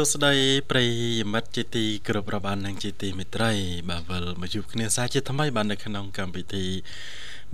[0.00, 0.34] សួស្តី
[0.70, 0.90] ប្រិយ
[1.32, 3.52] មិត្តជាទីគោរពរាប់អាននិងជាទីមេត្រី
[3.88, 6.66] បាទវិលមកជួបគ្នាសាជាថ្មីបាទនៅក្នុងកម្មវិធី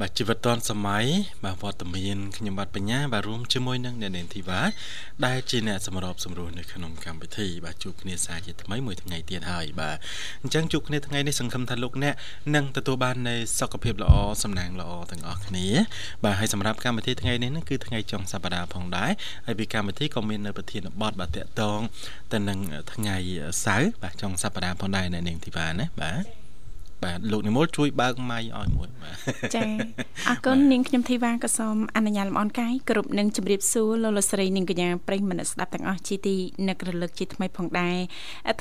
[0.00, 1.06] បាទជីវិតឌွန်សម័យ
[1.44, 4.60] បាទវត្តមានខ្ញុំបាទបញ្ញាបាទរួមជាមួយនឹងអ្នកនាងធីវ៉ា
[5.26, 9.96] ដែលជាអ្នកសម្របសម្រួលនៅក្នុងកម្មវិធីបាទជួបគ្នាសាជាថ្មីមួយថ្ងៃទៀតហើយបាទ
[10.42, 12.14] អញ្ចឹងជួបគ្នាថ្ងៃនេះសង្ឃឹមថាលោកអ្នក
[12.54, 15.66] នឹងទទួលបាននូវសុខភាពល្អសំណាងល្អទាំងអស់គ្នា
[16.24, 19.10] បាទហើយសម្រាប់កម្មវិធីថ្ងៃនេះគឺថ្ងៃចុងសប្តាហ៍ផងដែរ
[19.46, 21.80] ហើយពីកម្មវិធីក៏មាននៅប្រធានបទបាទតកតង
[22.32, 22.58] ទៅនឹង
[22.92, 23.16] ថ្ងៃ
[23.64, 26.43] សៅរ៍បាទចុងសប្តាហ៍ផងដែរអ្នកនាងធីវ៉ាណាបាទ
[27.02, 29.16] បាទលោកនិមលជួយបើកម៉ៃឲ្យមួយបាទ
[29.54, 29.62] ចា
[30.28, 36.36] អរគុណនាងខ្ញុំធីវ៉ាក៏សូមអនុញ្ញាតលំអរកាយគ្រប់នឹងជម្រាបសួរលោកលោកស្រីនាងកញ្ញាប្រិយមិត្តស្ដាប់ទាំងអស់ជាទី
[36.68, 37.96] នឹករលឹកជាថ្មីផងដែរ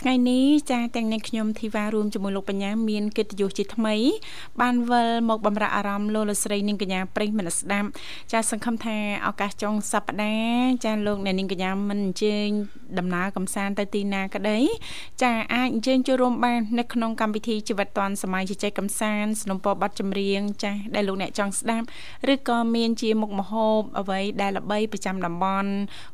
[0.01, 3.95] ថ្ងៃនេះចាទាំងនាងខ្ញុំធីវ៉ារួមជាមួយលោកបញ្ញាមានកិត្តិយសជាថ្មី
[4.61, 7.87] បានវិលមកបំរើអារម្មណ៍លោកលោកស្រីនាងកញ្ញាប្រិយមិត្តស្ដាប់
[8.31, 12.47] ចាសង្ឃឹមថាឱកាសចុងសប្ដាហ៍ចាលោកអ្នកនាងកញ្ញាមិនអញ្ជើញ
[12.99, 14.57] ដំណើរកំសាន្តទៅទីណាក្តី
[15.23, 21.85] ចាអាចអញ្ជើញចូលរួមបាននៅក្នុងកម្មវិធីជីវិតឌွန်សម័យជជែកកំសាន្តสนុំពរប័ណ្ណចម្រៀងចាស់ដែលលោកអ្នកចង់ស្ដាប់
[22.33, 25.71] ឬក៏មានជាមុខម្ហូបអ្វីដែលល្បីប្រចាំតំបន់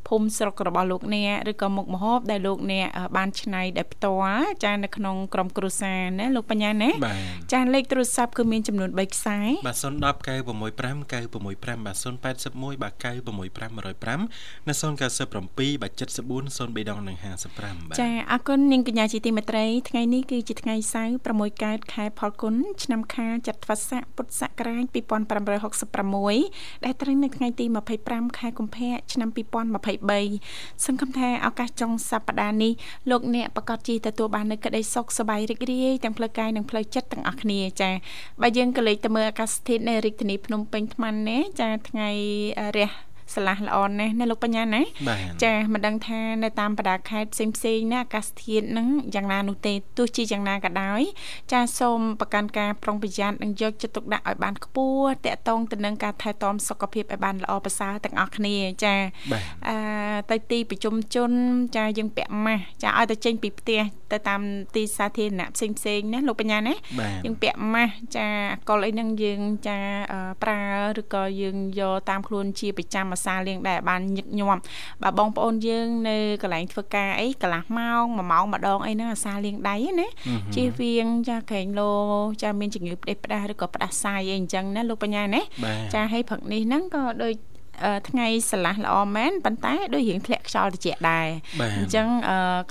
[0.08, 6.90] ភូមិស្រុករបស់លោកអ្នកឬក៏មុខម្ហូបដែលលោកអ្នកបានច្នៃដែលផ្ទាល់ចានៅក្នុងក្រុមគ្រួសារណាលោកបញ្ញាណា
[7.54, 10.60] ចាលេខទូរស័ព្ទគឺមានចំនួន3ខ្សែបាទ010 965
[11.40, 24.86] 965បាទ081បាទ965 105និង097បាទ74 03ដងនិង55បាទចាអរគុណនាងកញ្ញាជាទីមេត្រីថ្ងៃនេះគឺជាថ្ងៃសៅរ៍6កើតខែផលគុណឆ្នាំខាចត្វាស័កពុទ្ធសករាជ
[25.70, 27.66] 2566ដែលត្រូវនៅថ្ងៃទី
[28.02, 32.74] 25ខែកុម្ភៈឆ្នាំ2023សង្ឃឹមថាឱកាសចុងសប្តាហ៍នេះ
[33.10, 37.94] លោកអ្នកប្រកាសជាទទួលបាននូវក្តីសុខសប្បាយរីករាយទាំងផ្លូវកាយនិងផ្លូវចិត្តទាំងអស់គ្នាចា៎
[38.42, 42.10] បើយើងក៏លេខទៅមើលអាកាសធាតុនៅរាជធានីភ្នំពេញថ្មណាចាថ្ងៃ
[42.78, 44.82] រះ ស្រឡះល្អណាស់ណាលោកបញ្ញាណា
[45.44, 51.02] ចាមិនដឹងថានៅតាមបណ្ដាខេត្តផ្សេងផ្សេងណាអាកាសធាតុហ្នឹងយ៉ាងណានោះទេទោះជាយ៉ាងណាក៏ដោយ
[51.52, 58.96] ចាសូមប្រកាន់ការប្រុងប្រយ័ត្ននិងយកចិត្តទុកដាក់ឲ្យបានខ្ពស់តកតងទៅនឹងការថែទាំសុខភាពឲ្យបានល្អប្រសើរទាំងអស់គ្នាចា
[59.68, 59.76] អឺ
[60.32, 61.32] ទៅទីប្រជុំជន
[61.78, 64.42] ចាយើងពាក់ម៉ាស់ចាឲ្យទៅចេញពីផ្ទះទៅតាម
[64.76, 66.76] ទីសាធារណៈផ្សេងផ្សេងណាលោកបញ្ញាណា
[67.26, 68.28] យើងពាក់ម៉ាស់ចា
[68.70, 69.78] កុលអីហ្នឹងយើងចា
[70.44, 70.62] ប្រើ
[71.00, 74.62] ឬក៏យើងយកតាមខ្លួនជាប្រចាំអាសាលៀងដែរបានញឹកញាប់
[75.04, 80.08] បើបងប្អូនយើងនៅកន្លែងធ្វើការអីកន្លះម៉ោង1ម៉ោងម្ដងអីហ្នឹងអាសាលៀងដៃណា
[80.56, 81.92] ជៀសវាងចាក្រែងលោ
[82.44, 85.42] ចាមានជំងឺផ្ដេសផ្ដាសឬក៏ផ្ដាសាយអីអញ្ចឹងណាលោកបញ្ញាណា
[85.94, 87.34] ចាឲ្យព្រឹកនេះហ្នឹងក៏ដូច
[88.10, 91.28] ថ្ងៃស្រឡះល្អមែនប៉ុន្តែដូចរៀងធ្លាក់ខ្យល់ត្រជាក់ដែរ
[91.78, 92.08] អញ្ចឹង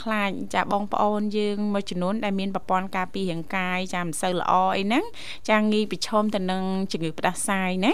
[0.02, 5.04] ខ្លាចចាបងប្អូនយើងមួយចំនួនដែលមានប្រព័ន្ធការពាររាងកាយចាមិនសូវល្អអីហ្នឹង
[5.50, 7.92] ចាងាយប្រឈមទៅនឹងជំងឺផ្ដាសាយណា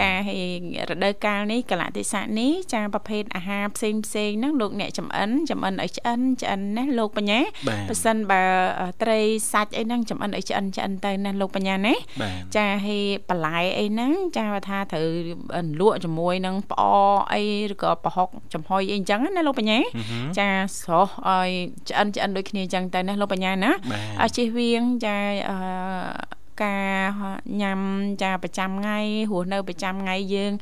[0.00, 0.42] ចាហើយ
[0.90, 7.40] រដូវកាលនេះកលៈទេសៈនេះចាប្រភេទអាហារផ្សេងផ្សេងហ្នឹងលោកអ្នកចំអិនចំអិនឲ្យឆ្អិនឆ្អិនណាលោកបញ្ញា
[7.88, 8.42] ប៉ះសិនបើ
[9.02, 9.20] ត្រី
[9.52, 11.94] សាច់អីហ្នឹងចំអិនឲ្យឆ្អិនឆ្អិនទៅណាលោកបញ្ញាណា
[12.56, 15.06] ចាហើយបន្លែអីហ្នឹងចាថាត្រូវ
[15.80, 16.82] លក់ជាមួយនឹងផ្អ
[17.32, 19.78] អីឬក៏ប្រហុកចំហុយអីអញ្ចឹងណាលោកបញ្ញា
[20.38, 20.48] ចា
[20.80, 21.50] ស្រស់ឲ្យ
[21.88, 23.72] ឆ្អិនឆ្អិនដូចគ្នាអញ្ចឹងទៅណាលោកបញ្ញាណា
[24.22, 25.16] ឲ្យជិះវៀងចា
[25.48, 25.56] អឺ
[26.64, 27.12] ការ
[27.62, 27.80] ញ៉ាំ
[28.22, 28.98] ចាប្រចាំថ្ងៃ
[29.30, 30.52] រស់នៅប្រចាំថ្ងៃយើង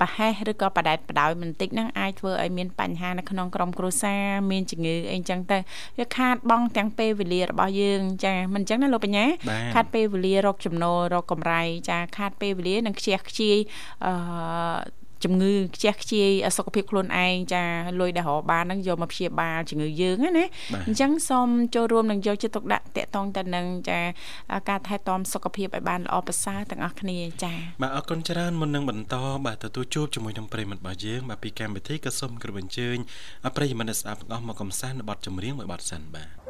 [0.00, 5.58] ប្រហែសឬក៏បដែតបដោយបន្តិចហ្នឹងអាចធ្វើឲ្យមានបញ្ហានៅក្នុងក្រុមគ្រួសារមានជំងឺអីចឹងទៅ
[5.98, 9.24] វាខាតបង់ទាំងពេលវេលារបស់យើងចាមិនចឹងណាលោកបញ្ញា
[9.74, 13.56] ខាតពេលវេលារកចំណូលរកកម្រៃចាខាតពេលវេលានិងខ្ជះខ្ជាយ
[14.04, 14.12] អឺ
[15.24, 17.64] ជំងឺខ្ជះខ្ជាយសុខភាពខ្លួនឯងចា
[18.00, 20.46] លុយដែលរកបានហ្នឹងយកមកព្យាបាលជំងឺយើងណា
[20.86, 24.00] អញ្ចឹងសូមចូលរួមនឹងយកចិត្តទុកដាក់តកតងទៅនឹងចា
[24.68, 27.52] ការថែទាំសុខភាពឲ្យបានល្អប្រសើរទាំងអស់គ្នាចា
[27.82, 29.16] បាទអរគុណច្រើនមុននឹងបន្ត
[29.46, 32.96] បាទទទួលជួបជាមួយនឹងប្រិមត្តរបស់យើងបាទពីកម្មវិធីក៏សូមគោរពអញ្ជើញ
[33.56, 36.41] ប្រិយមិត្តស្ដាប់ទាំងអស់មកកំសាន្តនៅបទចម្រៀងមួយបទសិនបាទ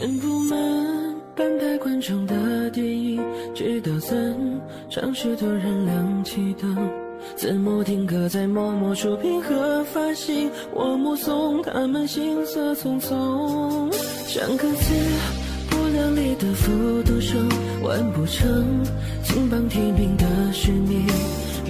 [0.00, 0.58] 填不满
[1.36, 3.22] 半排观众的电影，
[3.54, 4.16] 直到散
[4.88, 6.74] 场时突然亮起灯。
[7.36, 13.92] 字幕定格在默默触屏和发行，我目送他们行色匆匆，
[14.26, 14.94] 像个字
[15.68, 17.46] 不量力的复读生，
[17.82, 18.82] 完不成
[19.22, 21.04] 金榜题名的使命，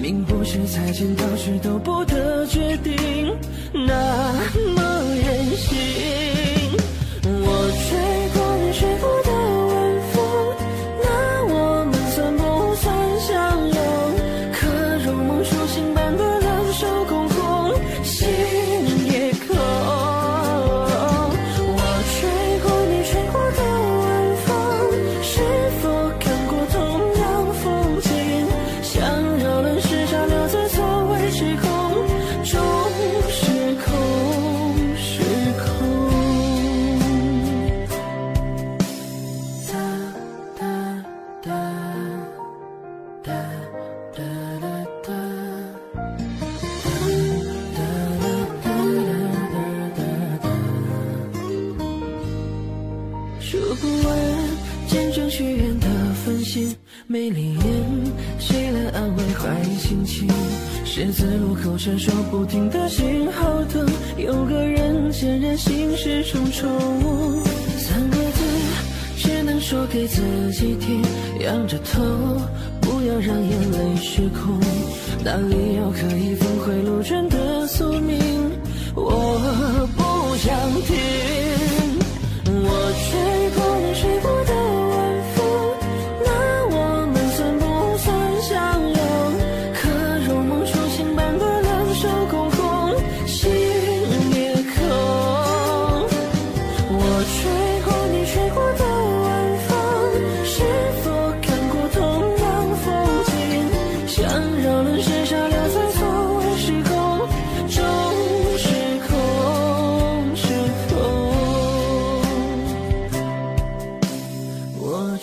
[0.01, 3.37] 命不是猜拳道具都不得决定，
[3.73, 4.31] 那
[4.73, 4.80] 么
[71.91, 72.01] 头，
[72.79, 74.59] 不要让眼泪失控。
[75.23, 76.35] 哪里有可以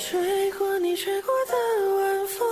[0.01, 2.49] 吹过你吹过的晚风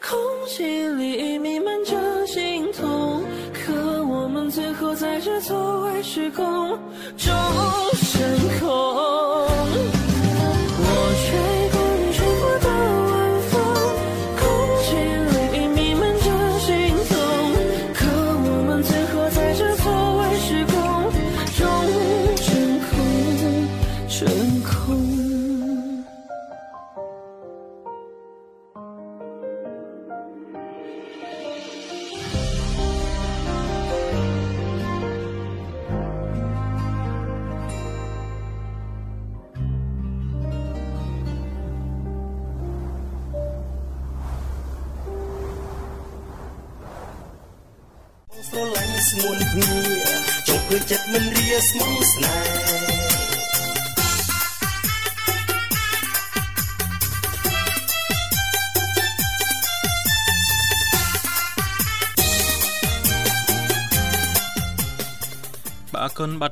[0.00, 3.22] 空气里弥漫着心痛
[3.52, 6.70] 可我们最后在这错位时空
[7.18, 7.30] 终
[8.00, 9.19] 成空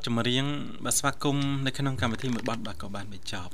[0.07, 0.45] ចម្រៀង
[0.85, 3.52] បាទស្វាគមន៍នៅក្នុងកម្មវិធីមួយប័ណ្ណបាទក៏បានបញ្ចប់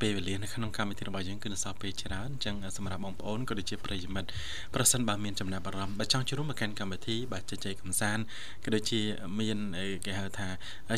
[0.00, 4.28] ពេលវេលានៅក្នុងកម្មវិធីរបស់យើងគឺនៅសល់ពេលច្រើនអញ្ចឹងសម្រាប់បងប្អូនក៏ដូចជាប្រិយមិត្ត
[4.74, 8.22] ប្រសិនបើមានចំណាប់អារម្មណ៍បើចង់ចូលរួមមកកាន់កម្មវិធីបាទជជែកកម្សាន្ត
[8.64, 9.00] ក៏ដូចជា
[9.40, 9.58] មាន
[10.06, 10.48] គេហៅថា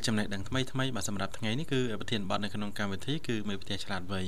[0.06, 4.20] ចំណេះដឹងថ្មីថ្មីបាទសម្រាប់ថ្ងៃនេះគឺប្រធានបទនៅក្នុងកម្មវិធីគឺមេផ្ទះឆ្លាតវៃ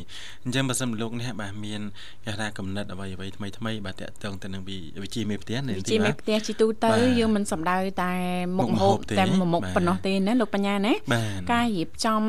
[0.45, 1.81] អញ្ចឹងបើសិនលោកនេះបាទមាន
[2.25, 4.63] គេថាកំណត់អ្វីអ្វីថ្មីថ្មីបាទតកតងទៅនឹង
[5.03, 8.13] វិជាមេផ្ទះនេះវិជាមេផ្ទះជាទូទៅយើងមិនសំដៅតែ
[8.59, 9.25] មុខម្ហូបតែ
[9.55, 10.95] មុខប៉ុណ្ណោះទេណាលោកបញ្ញាណា
[11.53, 12.23] ការរៀបចំ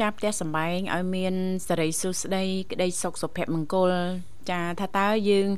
[0.00, 1.34] ចាផ្ទះសម្បែងឲ្យមាន
[1.68, 3.92] សេរីសួស្តីក្តីសុខសុភមង្គល
[4.50, 5.48] ចាថាតើយើង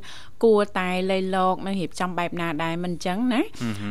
[0.43, 3.41] គួរតែលៃលកនៅរៀបចំបែបណាដែរមិនអញ្ចឹងណា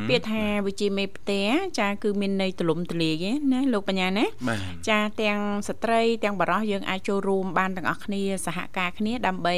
[0.09, 4.25] ពាក្យថាវិជាមេផ្ទះចាគឺមានន័យទលំទលាយណាលោកបញ្ញាណា
[4.89, 9.57] ចាទាំងស្ត្រីទាំងបរោះយើងអាចចូលរួមបានទាំងអស់គ្នាសហការគ្នាដើម្បី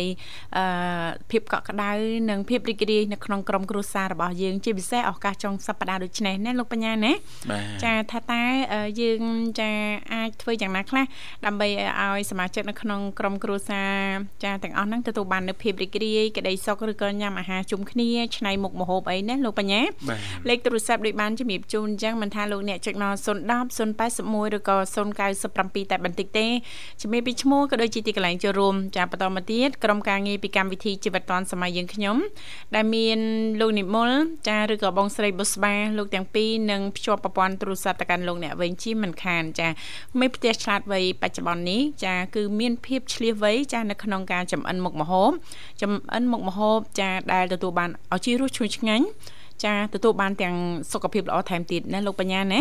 [0.57, 1.91] អឺភាពកក់ក្ដៅ
[2.31, 7.13] និងភាពរីករាយនៅក្នុងក្រុមគ្រួសាររបស់យើងជាពិសេសឱកាសចុងសប្តាហ៍ដូចនេះណាលោកបញ្ញាណា
[7.85, 8.43] ចាថាតើ
[9.01, 9.23] យើង
[9.61, 9.71] ចា
[10.13, 11.05] អាចធ្វើយ៉ាងណាខ្លះ
[11.47, 11.69] ដើម្បី
[12.01, 13.93] ឲ្យសមាជិកនៅក្នុងក្រុមគ្រួសារ
[14.45, 19.83] ចាទាំងអស់ហ្នឹងទទួលបាននៅភាពរីករាយក្តីសុខឬក៏ញ៉ាំអាហារជុំគ្នាឆ្នៃមុខម្ហូបអីណាលោកបញ្ញា
[20.49, 24.77] លេខទូរស័ព្ទដូចបានជំរាបជូនអញ្ចឹងមិនថាលោកអ្នកចុចមក010 081ឬក៏
[25.35, 26.47] 097តែបន្តិចទេ
[27.01, 32.17] ជំរាបពីឈ្មោះក៏ដូចជាទីកន្លែងចូលរួមចាបន្តមកទៀតក្រុមការងារពីកម្មវិធីជីវិតឌွန်សម័យយើងខ្ញុំ
[32.75, 33.19] ដែលមាន
[33.61, 34.11] លោកនិមល
[34.49, 39.69] ចាឬក៏បងស្រីបុស្បាលោកទាំងពីរនឹងភ្ជាប់ប្រព័ន្ធទូរស័ព្ទទៅកាន់លោកអ្នកវិញជាមិនខានចា
[40.21, 45.31] មេផ្ទះឆ្លាតវៃបច្ចុប្បន្ននេះចាគឺមានភាពឆ្លៀសវៃចានៅក្នុងការចំអិនមុខម្ហូប
[45.83, 46.70] ចំអិនមុខម្ហូប
[47.01, 49.07] ចាដែលទទួលបានឲ្យជារសឈ្ងុយឆ្ងាញ់
[49.65, 50.57] ចាទទួលបានទាំង
[50.93, 52.61] សុខភាពល្អថែមទៀតណាលោកបញ្ញាណា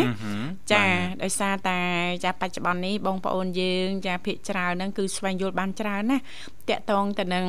[0.72, 0.84] ចា
[1.22, 1.78] ដោយសារតែ
[2.24, 6.20] ចាបច្ចុប្បន្ននេះបងប្អូនយើង ចាភិកច្រើនហ្នឹងគឺស្វែងយល់បានច្រើនណាត
[6.70, 7.46] កតងទៅនឹង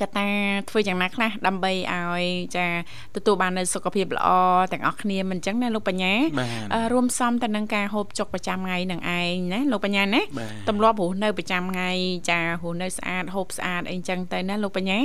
[0.00, 0.28] កតា
[0.70, 2.22] ធ្វើយ៉ាងណាខ្លះដើម្បីឲ្យ
[2.56, 2.66] ចា
[3.16, 4.28] ទទួលបាននូវសុខភាពល្អ
[4.72, 6.12] ទាំងអស់គ្នាមិនអញ្ចឹងណាលោកបញ្ញា
[6.92, 10.22] រួមសំទៅនឹងការហូបចុកប្រចាំថ្ងៃនឹងឯងណាលោកបញ្ញាណា
[10.68, 11.90] ទម្លាប់រស់នៅប្រចាំថ្ងៃ
[12.30, 14.98] ចារស់នៅស្អាតហូបស្អាតអីអញ្ចឹងទៅណាលោកបញ្ញា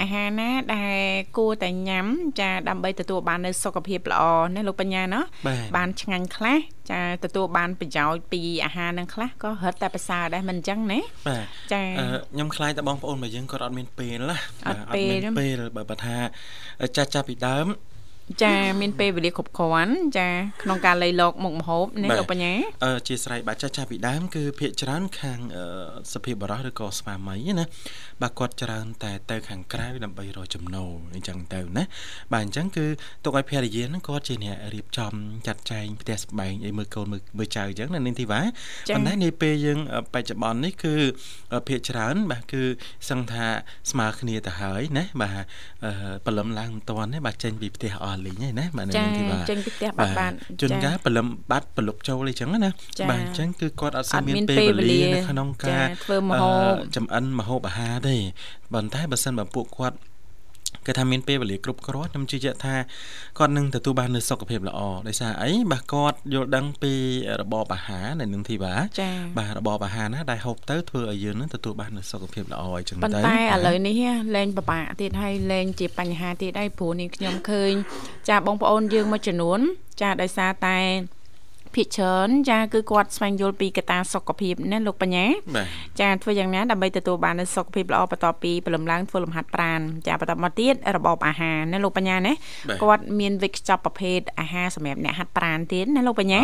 [0.00, 0.98] អាហារណាដែល
[1.36, 2.06] គួរតែញ៉ាំ
[2.40, 4.22] ចាដើម្បីទទួលបាននូវសុខភាពល្អ
[4.54, 5.20] ណាលោកបញ្ញាណា
[5.76, 6.58] បានឆ្ងាញ់ខ្លះ
[6.90, 11.82] ចាទទួលបានប្រយោជន៍ពីអាហារនឹងខ្លះក៏រឹតតែប្រសើរដែរមិនអញ្ចឹងណាបាទចា
[12.32, 16.16] ខ្ញុំខ្លាចតែបងប្អូនរបស់យើងគាត់អត់មានពេលណាអត់មានពេលបើបើថា
[16.96, 17.66] ចាស់ចាស់ពីដើម
[18.42, 20.28] ចាមានពេលវេលាគ្រប់គ្រាន់ចា
[20.62, 22.52] ក្នុងការលៃលកមុខម្ហូបនេះលោកបញ្ញា
[22.84, 25.40] អឺជាស្រ័យបាទចាស់ចាស់ពីដើមគឺភាកច្រើនខាង
[26.12, 27.64] សភាពបរោះឬក៏ស្វាមីណា
[28.22, 31.84] បាទគាត់ច្រើនតែទៅខាងក្រៅដើម្បីរកចំណូលអញ្ចឹងទៅណា
[32.32, 32.86] បាទអញ្ចឹងគឺ
[33.24, 35.12] ទុកឲ្យភរិយាហ្នឹងគាត់ជាអ្នករៀបចំ
[35.46, 38.40] ចាត់ចែងផ្ទះស្បែងអីមើលកូនមើលមើលចៅអញ្ចឹងណានាងធីវ៉ា
[38.94, 39.78] ប៉ុន្តែនាពេលយើង
[40.14, 40.94] បច្ចុប្បន្ននេះគឺ
[41.68, 42.62] ភាកច្រើនបាទគឺ
[43.08, 43.46] សឹងថា
[43.90, 45.44] ស្មើគ្នាទៅហើយណាបាទ
[46.26, 52.70] ព្រលឹមឡើងមិនតាន់ទេបាទចេញពីផ្ទះអស់លីងហ្នឹងណាបាទនាងធីវ៉ាចេញពីផ្ទះបាត់បានជួនកាលព្រលឹមបាត់ប្រលប់ចូលអីចឹងណា
[53.10, 58.16] បាទអញ្ចឹងគឺគាត់អត់សូវមានពេលវេលានៅក្នុងការធ្វើម្ហូបចំអិនម្ហូបអាហារទេ
[58.72, 59.96] ប៉ុន្តែបើសិនបើពួកគាត់
[60.86, 62.74] គេថាមានពេលវេលាគ្រប់គ្រាន់ខ្ញុំជឿជាក់ថា
[63.38, 66.92] គាត់នឹងទទួលបាននូវសុខភាពល្អដោយសារអីបាទគាត់យល់ដឹងពី
[67.40, 68.74] របបអាហារនៅនឹងធីបា
[69.38, 74.02] បាទរបបអាហារណាដែលហូបទៅធ្វើឲ្យយើងនឹងទទួលបាននូវសុខភាពល្អអញ្ចឹងទៅប៉ុន្តែឥឡូវនេះ
[74.36, 77.72] លែងពិបាកទៀតហើយលែងជាបញ្ហាទៀតហើយព្រោះនេះខ្ញុំឃើញ
[78.28, 79.60] ចាបងប្អូនយើងមួយចំនួន
[80.00, 80.78] ចាដោយសារតែ
[81.76, 85.26] ភាគច្រើនចាគឺគាត់ស្វែងយល់ពីកត្តាសុខភាពណាលោកបញ្ញា
[86.00, 92.32] ចាធ្វើយ៉ាងណាដើម្បីទទួលបាននូវសុខភាពល្អបន្ទាប់ពីព្រលឹមឡើងធ្វើលំហាត់ប្រាណចាបន្តមកទៀតរបបអាហារណាលោកបញ្ញាណា
[92.82, 96.40] គាត់មានវិកខ្ចប់ប្រភេទអាហារសម្រាប់អ្នកហាត់ប្រាណទៀតណាលោកបញ្ញា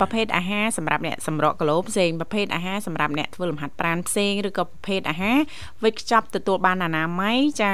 [0.00, 5.38] ប្រភេទអាហារសម្រាប់អ្នកសម្រក់គីឡូផ្សេងប្រភេទអាហារសម្រាប់អ្នកធ្វើលំហាត់ប្រាណផ្សេងឬក៏ប្រភេទអាហារ
[5.84, 7.70] វិកខ្ចប់ទទួលបានអនាម័យចា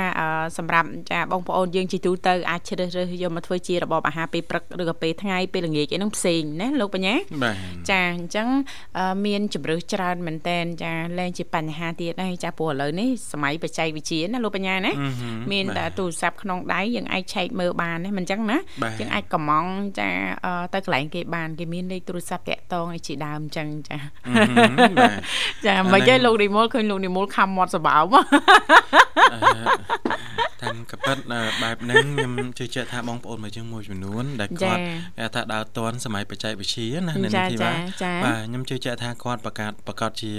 [0.58, 7.14] សម្រាប់ចាបងប្អូនយើងជាទូទៅអាចជ្រើសរើសយកមកធ្វើជារបបអាហារពេលព្រឹកឬក៏ពេលថ្ងៃពេលល្ងាចអីហ្នឹងផ្សេងណាលោកបញ្ញា
[7.90, 8.48] ចាអញ្ចឹង
[9.26, 14.92] មានជំរឿសច្រើនមែនតែនចាលែងជាបញ្ហាទៀតហើយចាព្រោះឥឡូវនេះសម័យបច្ចេកវិទ្យាណាលោកបញ្ញាណា
[15.52, 18.58] មានតែទូរស័ព្ទក្នុងដៃយើងអាចឆែកមើលបានណាមិនអញ្ចឹងណា
[19.00, 19.66] យើងអាចកំង
[19.98, 20.08] ចា
[20.74, 23.96] ទៅកន្លែងគេបានគេមានលេខទូរស័ព្ទតាក់តងឲ្យជាដើមអញ្ចឹងចា
[25.66, 28.14] ចាមិនទេលោកនីមូលឃើញលោកនីមូលខំមាត់សបោម
[30.62, 31.18] តាមកប៉ិត
[31.62, 34.80] បែបហ្នឹងខ្ញុំជឿជាក់ថាបងប្អូនមួយយើងមួយចំនួនដែលគាត់
[35.18, 37.72] គេថាដើរតន់សម័យបច្ចេកវិទ្យាណានៅនេះធីវ៉ា
[38.24, 40.32] បាទខ្ញុំជឿជាក់ថាគាត់ប្រកាសប្រកាសជា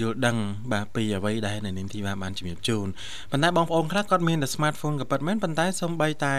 [0.00, 0.36] យល់ដឹង
[0.72, 2.86] បាទពីអ្វីដែលនៅនេះធីវ៉ាបានជំរាបជូន
[3.30, 6.34] ប៉ុន្តែបងប្អូនខ្លះគាត់មានតែ smartphone ក៏ពិតមែនប៉ុន្តែសូម្បីតែ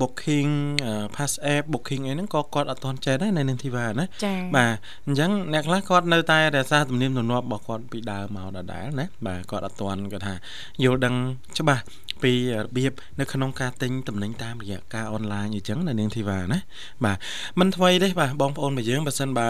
[0.00, 0.50] booking
[1.16, 4.04] pass app booking អីហ្នឹងក៏គាត់អត់ទាន់ចេះដែរនៅនេះធីវ៉ាណា
[4.56, 4.74] បាទ
[5.06, 10.34] អញ្ចឹងអ្នកខ្លះគាត់នៅតែរក្សាទំនៀមទម្លាប់របស់គាត់ពីដើមមកដដែលណាបាទគាត់អត់ទាន់គាត់ថា
[10.84, 11.14] យល់ដឹង
[11.58, 11.82] ច្បាស់
[12.22, 16.58] ពីរបៀបនៅក្នុងការទិញតំណែងតាមរយៈការអនឡាញអញ្ចឹងនៅនាងធីវ៉ាណា
[17.04, 17.16] បាទ
[17.58, 19.48] មិនថ្មីទេបាទបងប្អូនរបស់យើងបើសិនបើ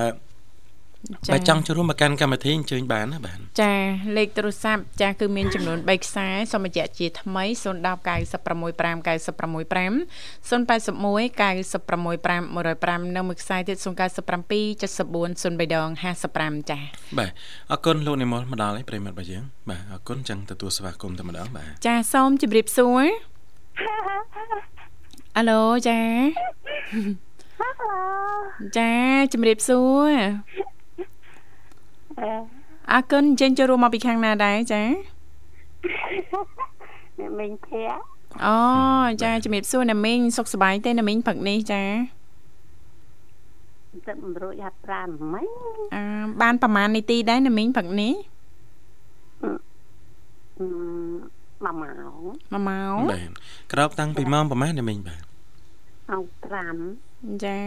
[1.32, 3.74] បើចង់ចូលរួមមកកាន់កម្មវិធីអញ្ជើញបានណាបាទចា
[4.16, 9.92] លេខទូរស័ព្ទចាគឺមានចំនួន3ខ្សែសូមបញ្ជាក់ជាថ្មី010 965 965
[10.50, 15.88] 081 965 105និងមួយខ្សែទៀត097 74 03ដង
[16.28, 16.78] 55ចា
[17.18, 17.30] បាទ
[17.70, 23.04] អរគុណលោកនិមលមកដល់ហើយប្រិមត្តរបស់យើងបាទអរគុណចឹងទទួលស្វាគមន៍តែម្ដងបាទចាសូមជម្រាបសួរ
[25.36, 26.00] អាឡូចា
[28.78, 28.92] ចា
[29.32, 30.12] ជំរាបសួរ
[32.92, 34.82] អរគុណចេញចូលរួមមកពីខាងណាដែរចា
[37.18, 38.12] អ្នកមីងភ័ក្រ
[38.46, 38.56] អូ
[39.22, 41.82] ចាជំរាបសួរអ្នកមីងសុខសប្បាយទេអ្នកមីងផឹកនេះចា
[44.08, 45.46] ទឹកមិនរួចហាត់ប្រាណមិញ
[45.94, 46.02] អឺ
[46.42, 48.14] បានប្រហែលនាទីដែរអ្នកមីងផឹកនេះ
[51.62, 53.30] 1ម៉ោង1ម៉ោងបាទ
[53.72, 55.22] ក្រោកតាំងពីម៉ោងប្រហែលអ្នកមីងបាទ
[56.10, 56.22] ម៉ោង
[57.02, 57.58] 5ចា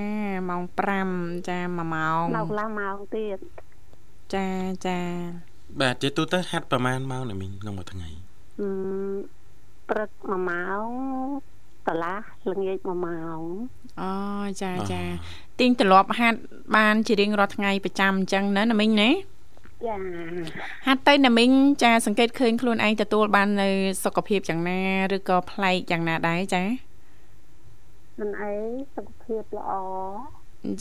[0.50, 0.64] ម៉ោង
[1.06, 3.38] 5ចា1ម៉ោងម៉ោងកន្លះម៉ោងទៀត
[4.34, 4.48] ចា
[4.86, 5.00] ចា
[5.82, 8.10] បាទជាទូទៅហាត់ប្រហែលម៉ោងអ្នកមីងក្នុងមួយថ្ងៃ
[8.60, 8.68] អឺ
[9.90, 10.88] ព្រឹក1ម៉ោង
[11.88, 13.42] កន្លះល្ងាច1ម៉ោង
[14.02, 14.12] អូ
[14.62, 15.02] ចាចា
[15.60, 16.40] ទៀងទ្រលាប់ហាត់
[16.76, 19.10] បានជារៀងរាល់ថ្ងៃប្រចាំអញ្ចឹងណាណាមីងណា
[19.88, 19.96] ចា
[20.88, 21.52] ហាត់ទៅណាមីង
[21.84, 23.70] ចាសង្កេតឃើញខ្លួនឯងទទួលបាននៅ
[24.04, 24.80] សុខភាពយ៉ាងណា
[25.16, 26.64] ឬក៏ប្លែកយ៉ាងណាដែរចា
[28.20, 28.54] មិនអី
[28.96, 29.72] សុខភាពល្អ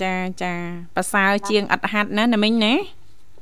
[0.03, 0.55] ចាចា
[0.97, 2.75] ប្រសើរជាងអត់ហាត់ណាណាមីងណា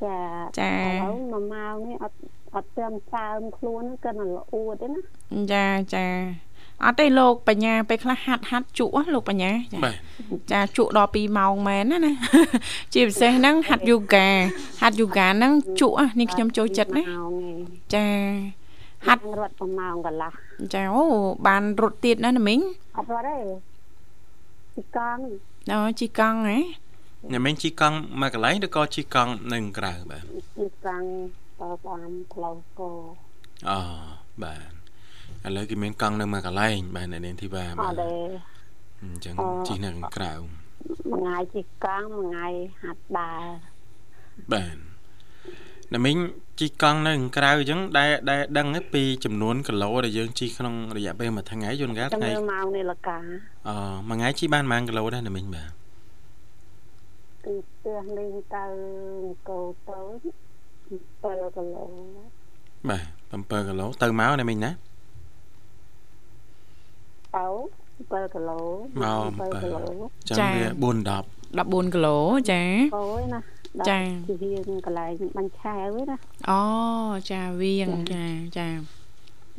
[0.04, 0.18] ចា
[0.60, 2.16] ចាឥឡូវមួយម៉ោងនេះអត់
[2.54, 4.98] អត់ត្រឹមសើមខ្លួនគឺនៅល្អួតទេណា
[5.52, 6.06] ចាចា
[6.84, 9.52] អត់ទេលោកបញ្ញាពេលខ្លះហាត់ហាត់ជក់លោកបញ្ញា
[10.52, 12.12] ចាជក់ដល់2ម៉ោងមែនណាណា
[12.94, 14.28] ជាពិសេសហ្នឹងហាត់យូហ្គា
[14.82, 17.04] ហាត់យូហ្គាហ្នឹងជក់នេះខ្ញុំចូលចិត្តណា
[17.94, 18.06] ចា
[19.06, 20.32] ហាត់រត់1ម៉ោងកន្លះ
[20.74, 21.04] ចាអូ
[21.46, 22.60] បានរត់ទៀតណាណាមីង
[22.98, 23.36] អត់រត់ទេ
[24.76, 25.20] ជីកង់
[25.70, 26.58] អូជីកង់ហ៎
[27.30, 30.24] ញ៉ាំមីងជីកង់មកកន្លែងឬក៏ជីកង់នៅក្រៅបាទ
[30.58, 31.06] ជីកង់
[31.60, 32.90] ទៅតាមផ្លូវគោ
[33.70, 33.78] អូ
[34.42, 38.02] បាទឥឡូវគេមានកង់នៅមួយកន្លែងបាទអ្នកនាងធីវ៉ាបាទ
[39.02, 39.34] អញ្ចឹង
[39.68, 42.48] ជិះនៅខាងក្រៅមួយថ្ងៃជិះកង់មួយថ្ងៃ
[42.82, 43.44] ហាត់ដើរ
[44.52, 44.76] បាទ
[45.94, 46.16] ណាមីង
[46.60, 53.18] ជិះកង់នៅខាងក្រៅអញ្ចឹងដែលដែលដឹងពីចំនួនគីឡូដែលយើងជិះក្នុងរយៈពេលមួយថ្ងៃយន្តការថ្ងៃម៉ោងនេះលកា
[53.68, 53.74] អូ
[54.08, 55.81] មួយថ្ងៃជិះបានប៉ុន្មានគីឡូដែរណាមីងបាទ
[57.44, 58.64] ពីផ្ទះនេះទៅ
[59.22, 60.00] អង្គរទៅ
[61.22, 61.84] 7គីឡូ
[62.88, 64.70] បាទ7គីឡូទៅមកណាមីងណា
[67.36, 67.46] ទៅ
[68.10, 68.60] 7គីឡូ
[69.02, 69.84] មក7គីឡូ
[70.28, 72.18] ចាំវា4 10 14គីឡូ
[72.50, 72.62] ចា
[72.96, 73.40] អូយណា
[73.88, 76.16] ចាជាវៀងកន្លែងបាញ់ឆាវណា
[76.50, 76.62] អូ
[77.30, 78.24] ចាវៀងចា
[78.58, 78.68] ចា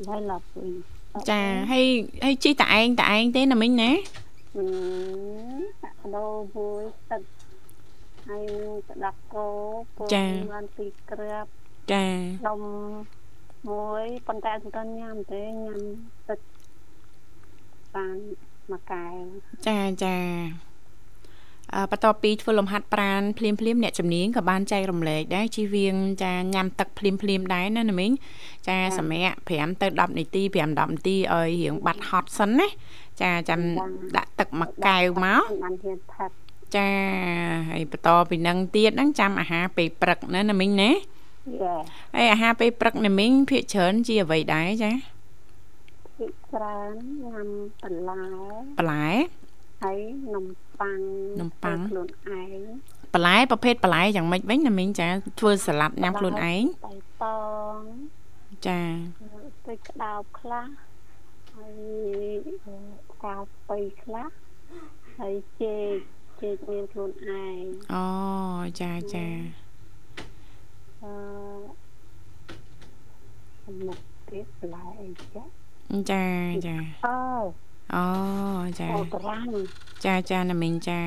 [0.08, 0.72] ហើយឡប់វិញ
[1.30, 1.86] ចាហើយ
[2.24, 3.92] ហើយជីតឯងតឯងទេណាមិញណា
[4.56, 4.66] អឺ
[6.16, 7.22] ដោមួយទឹក
[8.28, 8.46] ហើយ
[8.88, 9.48] ទឹកដាក់គោ
[9.98, 10.04] ពោ
[10.54, 11.46] បានពីក្រាប
[11.92, 12.06] ចា
[12.48, 12.62] នំ
[13.70, 15.82] មួយប៉ុន្តែមិនទាន់ញ៉ាំទេញ៉ាំ
[16.30, 16.40] ទឹក
[17.96, 18.18] បាន
[18.72, 19.24] មួយកែវ
[19.68, 20.18] ចាចា
[21.74, 28.12] អឺបន្ទាប់ពីធ្វើលំហាត់ប្រានភ្លាមភ្លាមអ្នកជំនាញក៏បានចែករំលែកដែរជីវៀងចាញ៉ាំទឹកភ្លាមភ្លាមដែរណាណាមីង
[28.68, 32.68] ចាសម្រាប់5ទៅ10នាទី5 10នាទីឲ្យរៀងបាត់ហត់សិនណា
[33.22, 33.62] ចាចាំ
[34.18, 36.32] ដាក់ទឹកមួយកែវមកបានធានផឹក
[36.76, 36.88] ចា
[37.70, 41.76] ហើយបន្តពីនឹងទៀតហ្នឹងចាំអាហារពេលព្រឹកណាណាមីងណាចា
[42.16, 44.92] ហើយអាហារពេលព្រឹកណាមីងភាកច្រើនជាអ្វីដែរចា
[46.18, 46.94] ភាគច្រើន
[47.26, 47.48] ញ៉ាំ
[47.84, 48.24] បន្លែ
[48.78, 49.08] បន្លែ
[49.84, 50.00] ហើយ
[50.34, 50.46] នំ
[50.80, 51.00] ប៉័ង
[51.40, 52.10] នំប៉័ងខ្លួន
[52.40, 52.60] ឯង
[53.14, 55.08] បន្លែប្រភេទបន្លែយ៉ាងម៉េចវិញណាមីងចា
[55.40, 57.26] ធ្វើសាឡាត់ញ៉ាំខ្លួនឯងបៃត
[57.76, 57.80] ង
[58.68, 58.82] ចា
[59.68, 60.68] ទៅក្តោបខ្លះ
[61.54, 61.76] ហើយ
[63.24, 64.28] កោបបីខ្លះ
[65.20, 65.98] ហើយចេក
[66.44, 68.06] ចេកមានខ្លួនឯងអូ
[68.82, 69.26] ចាចា
[71.04, 75.44] អឺមុខទៀតបន្លែអីចា
[76.12, 76.26] ចា
[76.66, 76.76] ចា
[77.06, 77.18] អូ
[77.96, 78.06] អូ
[78.80, 79.48] ចាអូប្រាំង
[80.06, 81.02] ចាចាណាមីងចា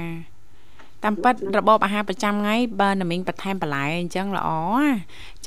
[1.05, 4.51] តាមពិតរបបអាហារប្រចាំថ្ងៃបើណាមីងបន្ថែមបន្លែអញ្ចឹងល្អ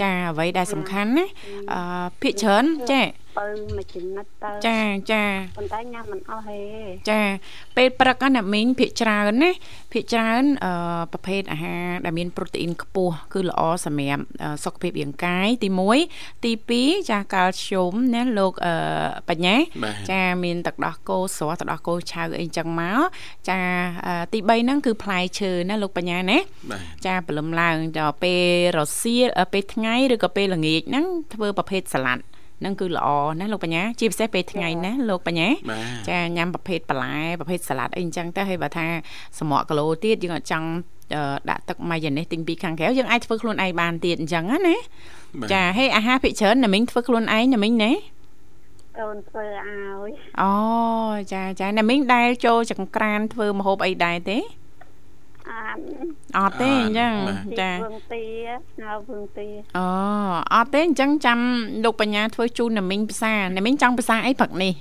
[0.01, 1.25] ចាអ្វីដែលសំខាន់ណា
[1.73, 3.01] អឺភាកច្រើនចា
[3.39, 4.79] ពៅមួយចំណិតទៅចា
[5.11, 5.23] ចា
[5.57, 6.61] ប៉ុន្តែញ៉ាំមិនអស់ហេ
[7.09, 7.21] ចា
[7.77, 9.51] ពេលព្រឹកណាមីងភាកច្រើនណា
[9.93, 14.23] ភាកច្រើនអឺប្រភេទអាហារដែលមានប្រូតេអ៊ីនខ្ពស់គឺល្អសម្រាប់
[14.65, 15.69] សុខភាពរាងកាយទី
[16.07, 18.73] 1ទី2ចាកាល់ស្យូមណាលោកអឺ
[19.29, 19.55] បញ្ញា
[20.11, 22.99] ចាមានទឹកដោះគោស្រស់ទឹកដោះគោឆៅអីចឹងមក
[23.49, 23.59] ចា
[24.33, 26.37] ទី3ហ្នឹងគឺផ្លែឈើណាលោកបញ្ញាណា
[27.05, 28.43] ចាព្រលឹមឡើងដល់ពេល
[28.77, 32.23] រសៀលពេលថ្ងៃឬក៏ពេលល្ងាចហ្នឹងធ្វើប្រភេទសាឡាត់
[32.65, 33.07] នឹងគឺល្អ
[33.39, 35.49] ណាលោកបញ្ញាជាពិសេសពេលថ្ងៃណាលោកបញ្ញា
[36.09, 38.87] ចាញ៉ាំប្រភេទបន្លែប្រភេទសាឡាត់អីអញ្ចឹងទៅហើយបើថា
[39.39, 40.67] សម្រក់គីឡូទៀតយើងអត់ចង់
[41.49, 44.75] ដាក់ទឹកម៉ាយ៉ូណេសទិញពីខាងក្រៅយើងអាចធ្វើខ្លួនឯងបានទៀតអញ្ចឹងណា
[45.53, 47.91] ចាហើយអាហារភិកច្រើនណាមីងធ្វើខ្លួនឯងណាមីងណា
[48.99, 50.53] កូនធ្វើឲ្យអូ
[51.33, 54.58] ចាចាណាមីងដែលចូលចង្ក្រានធ្វើម្ហូបអីដែរទេអា
[55.75, 55.77] ន
[56.37, 57.13] អត់ទេអញ្ចឹង
[57.61, 58.23] ចាវឹងទា
[58.73, 59.85] ស្ងោវឹងទាអូ
[60.53, 61.39] អត់ទេអញ្ចឹងចាំ
[61.83, 64.73] លោកបញ្ញាធ្វើជូនណាមីងភាសាណាមីងចង់ភាសាអីព្រឹកនេះ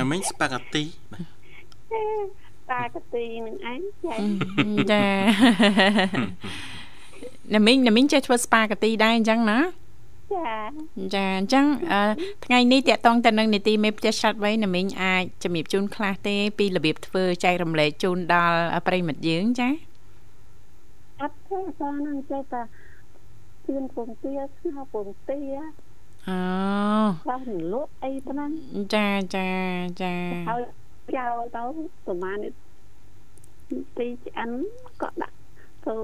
[0.00, 4.16] ណាមីងស្ប៉ាហ្គាទីស្ប៉ាហ្គាទីនឹងឯងចា
[4.92, 5.04] ចា
[7.54, 9.58] ណាមីងណាមីងចេះធ្វើស្ប៉ាហ្គាទីដែរអញ្ចឹងណា
[10.34, 10.50] ចា
[11.14, 11.66] ចាអញ្ចឹង
[12.44, 19.68] ថ្ងៃនេះតកតងទៅនឹងនីតិមេផ្ទះឆ្លាតវៃណាមីងអាចជំរាបជូនខ្លះទេ ពីរបៀបធ្វើចែករំលែកជូនដល់ប្រិមិត្តយើងចា
[21.20, 22.62] អត់ទេសារនឹងចេះតែ
[23.66, 25.38] ជឿនពងទាស្ងោពងទា
[26.28, 26.38] អូ
[27.22, 27.42] ខ្លះ
[27.72, 28.50] លក់អីប៉ុណ្ណឹង
[28.94, 29.48] ចាចា
[30.02, 30.14] ចា
[30.50, 30.62] ហើយ
[31.16, 31.62] ចោលទៅ
[32.06, 32.38] ប្រហែល
[33.96, 34.50] ទីឆ្អិន
[35.02, 35.36] ក៏ដាក់
[35.86, 35.94] ទៅ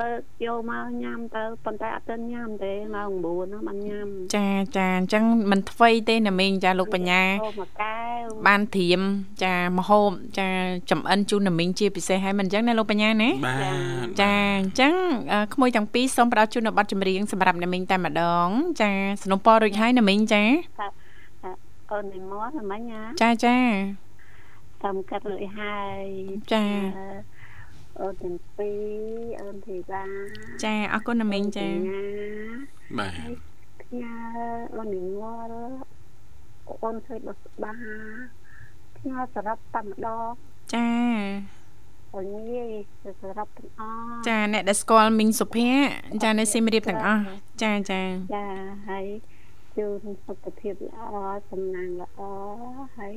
[0.00, 9.00] លើកយកមកញ៉ាំទៅប៉ុន្តែអត់ទាន់ញ៉ាំទេម៉ោង9ហ្នឹងបានញ៉ាំចាចាអញ្ចឹងមិនថ្វីទេណាមីងចាលោកបញ្ញាហូបមួយកែវបានត្រៀម
[9.44, 10.48] ចាមហូបចា
[10.90, 13.54] ចំអិនជូនណាមីងជាពិសេសហើយមិនអញ្ចឹងណាលោកបញ្ញាណាបា
[14.06, 14.92] ទចាអញ្ចឹង
[15.32, 18.48] អឺក្មួយទាំងពីរសូមផ្ដល់ជូននៅប័ណ្ណចម្រៀងសម្រាប់ណាមីងតែម្ដង
[18.80, 18.90] ចា
[19.22, 20.44] สนុំពររួចហើយណាមីងចា
[20.78, 20.86] ថា
[21.90, 23.56] អូននិមន្តមិញណាចាចា
[24.82, 26.04] តាមកាត់លុយហើយ
[26.52, 26.64] ចា
[28.00, 30.02] អឺអូនទាំងពីរអូនធីតា
[30.64, 32.02] ចាអរគុណណាមីងចាណា
[32.98, 33.12] បាទ
[33.82, 34.14] ផ្ញើ
[34.76, 35.58] អូននិមន្ត
[36.82, 37.72] អូនធ្វើបស្បា
[38.96, 40.32] ផ្ញើសរុបតែម្ដង
[40.74, 40.88] ចា
[42.14, 47.22] អូនងាយទៅសរុបទាំងអស់ចាអ្នកដែលស្គាល់មីងសុភ័ក្រចានៅសៀមរាបទាំងអស់
[47.62, 48.00] ចាចា
[48.34, 48.46] ចា
[48.88, 49.06] ហើយ
[49.76, 51.00] ជូនសុខភាពល្អ
[51.50, 52.20] សំណាងល្អ
[52.98, 53.14] ហើយ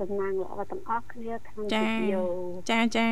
[0.00, 2.22] សំណាងល្អទាំងអស់គ្នាក្នុងវិទ្យុ
[2.70, 3.08] ចាចា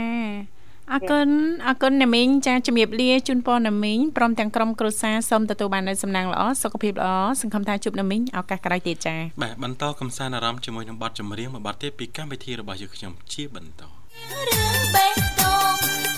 [0.93, 1.29] អរគុណ
[1.67, 7.09] អរគុណណាមីងចាជំរាបលាជូនពរណាមីងព្រមទាំងក្រុមគ្រួសារសូមទទួលបាននូវសំណាងល្អសុខភាពល្អ
[7.41, 15.77] សង្ឃឹមថាជួបណាមីងឱកាសក្រោយទៀតចាបាទបន្តកំសាន្តអារម្មណ៍ជាមួយនឹងបទចម្រៀងមួយបទទៀតពីកម្មវិធីរបស់យើងខ្ញុំជាបន្តរឿងបេះដូង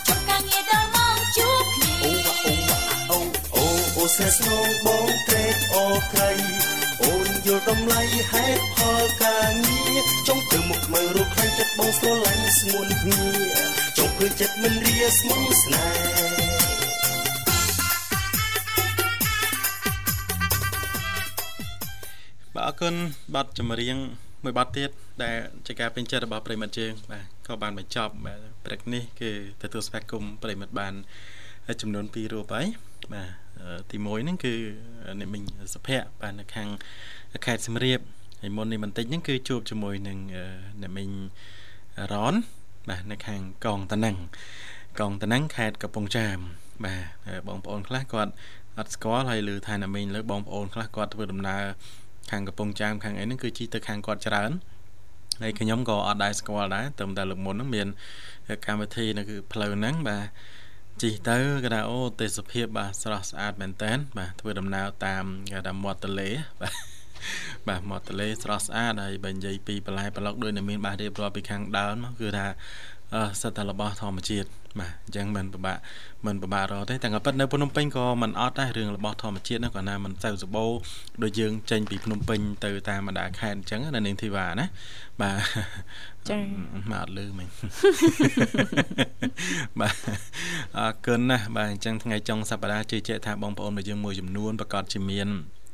[0.08, 2.10] ចុះការងារដល់ម៉ោងជួបគ្នាអូ
[3.10, 3.18] អូ
[3.56, 3.64] អូ
[3.96, 6.30] អូស្នេហ៍ស្នងបងត្រេកអរក្រៃ
[7.02, 9.98] អូន យល់តម្លៃហេតុផលការងារ
[10.28, 13.22] ចង់ទៅមុខខ្មៅរកខ្លាញ់ចិត្តបងស្រឡាញ់ស្ងួនគ្នា
[13.96, 16.70] ចង់ព្រឺចិត្តមិនរាស្មូស្នេហ៍
[22.54, 22.94] បាទអរគុណ
[23.34, 23.96] បទចម្រៀង
[24.44, 24.90] មួយបទទៀត
[25.22, 29.30] ដែលជាការពេញចិត្តរបស់ប្រិមិត្តយើងបាទក៏បានបញ្ចប់បាទព្រឹកនេះគឺ
[29.62, 30.94] ទទួលស្វាគមន៍ប្រិមិត្តបាន
[31.82, 32.66] ចំនួន2រូបហើយ
[33.12, 33.28] បាទ
[33.60, 34.54] អឺទី1ហ្នឹងគឺ
[35.18, 36.68] អ្នកមីងសុភ័ក្របាទនៅខាង
[37.44, 38.00] ខេត្តសៀមរាប
[38.40, 40.44] ហើយមុននេះបន្តិចហ្នឹងគឺជួបជាមួយនឹងអឺ
[40.82, 41.10] អ្នកមីង
[42.12, 42.34] រ៉ន
[42.88, 44.16] បាទនៅខាងកងតនឹង
[45.00, 46.38] កងតនឹងខេត្តកំពង់ចាម
[46.84, 48.32] បាទហើយបងប្អូនខ្លះគាត់
[48.78, 51.62] អត់ស្គាល់ហើយឮថាអ្នកមីងលើបងប្អូនខ្លះគាត់ធ្វើដំណើរ
[52.30, 54.50] ខាងកំពង់ចាមខាងអីហ្នឹងគឺជីទៅខាងគាត់ច្រើន
[55.42, 57.88] ហើយខ្ញុំក៏អត់ដែរស្គាល់ដែរតែតែលើកមុនហ្នឹងមាន
[58.66, 60.24] កម្មវិធីនៅគឺផ្លូវហ្នឹងបាទ
[61.02, 66.28] ជីទៅគេថាអូទេសភាពបាទស្រស់ស្អាតមែនតើបាទធ្វើដំណើរតាមគេថាមាត់ទន្លេ
[66.60, 66.74] បាទ
[67.68, 72.46] បាទមាត់ទន្លេស្រស់ស្អាតហើយបើនិយាយពីបន្លែប្លុកដូចនៅមានបាទរៀបរាប់ពីខាងដើមមកគឺថា
[73.14, 75.78] អឺសិតតែរបស់ធម្មជាតិ បាទអញ្ចឹងមិនពិបាក
[76.26, 80.70] មិនពិបាករកទេតែក៏ប៉ិតនៅភ្នំពេញក៏មិនអត់ដែររឿងរបស់ធម្មជាតិហ្នឹងក៏ណាមិនសូវសម្បូរ
[81.22, 84.66] ដូចយើងចេញពីភ្នំពេញទៅតាមបណ្ដាខេត្តអញ្ចឹងណានាងធីវ៉ាណា
[85.20, 85.40] បាទ
[86.28, 86.42] ចា៎
[86.90, 87.48] មកអត់លឺមិញ
[89.80, 89.94] បាទ
[90.78, 95.28] អរគុណណាស់បាទអញ្ចឹងថ្ងៃចុងសប្តាហ៍ជឿជាក់ថាបងប្អូនរបស់យើងមួយចំនួនប្រកាសជាមាន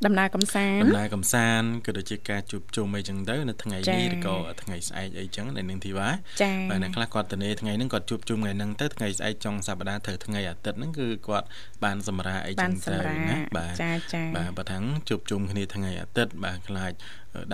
[0.05, 6.09] ដំណើរកំសាន្តដំណើរកំសាន្តក៏ដូចជាការជួបជុំអីចឹងទៅនៅថ្ងៃចា៎នេះឬក៏ថ្ងៃស្អែកអីចឹងនៅនឹងធីវ៉ា
[6.41, 11.47] ចាបាទអ្នកខ្លះគាត់ទៅនេថ្ងៃហ្នឹងគាត់ជួបជុំថ្ងៃហ្នឹងទៅថ្ងៃស្អែកចុងសប្តាហ៍ត្រូវថ្ងៃអាទិត្យហ្នឹងគឺគាត់
[11.83, 16.91] បានសម្រាអីបាចឹនងទៅសម្រាប់ណាបាទចាចាបាទបើថាំងជួបជុំគ្នាថ្ងៃអាទិត្យបាទខ្លាច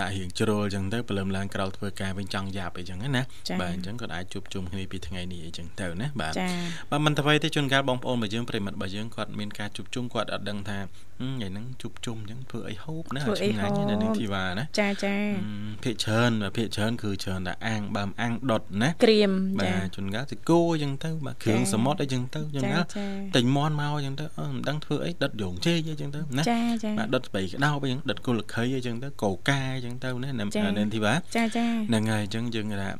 [0.00, 3.22] ដាក់រៀងជ្រុលចឹងទៅព្រលឹមឡើងក្រោលធ្វើការវិញចង់យ៉ាប់អីចឹងណា
[3.60, 6.48] បាទអញ្ចឹងគាត់អាចជួបជុំគ្នាពីថ្ងៃនេះអីចឹងទៅណាបាទចា
[6.90, 10.78] បាទមិនទៅទេជួនកាលបងប្អូនរបស់យើងប្រិមត្តរបស់យើងគាត់មានការជួបជុំគាត់អត់ដឹងថា
[11.20, 32.90] ហឹមថ្ងៃហ្នឹងជួបជុំអញ្ចឹងធ្វើអីហូបណាធ្វើអីឆ្ងាញ់ហូបណានឹងធីវ៉ាណាចាចាហឹមភាកច្រើនបាទភាកច្រើនគឺច្រើនតែអាំងបើមអាំងដុតណាក្រៀមបាចាទជួនកាលទៅគោអញ្ចឹងទៅបាទគ្រឿងចាសមុទ្រអីចឹងទៅជួនចាកាលចាតែញមន់មកអញ្ចឹងទៅអឺមិនដឹងធ្វើអីដុតយងជេកអីចឹងទៅណាចាចាបាទដុតស្បៃក្តោបអីចឹងដុតគុលខីអីចឹងទៅកោកាអីចឹងទៅណានៅចានៅធីវ៉ាចាចាហ្នឹងហើយអញ្ចឹងយើងគេថា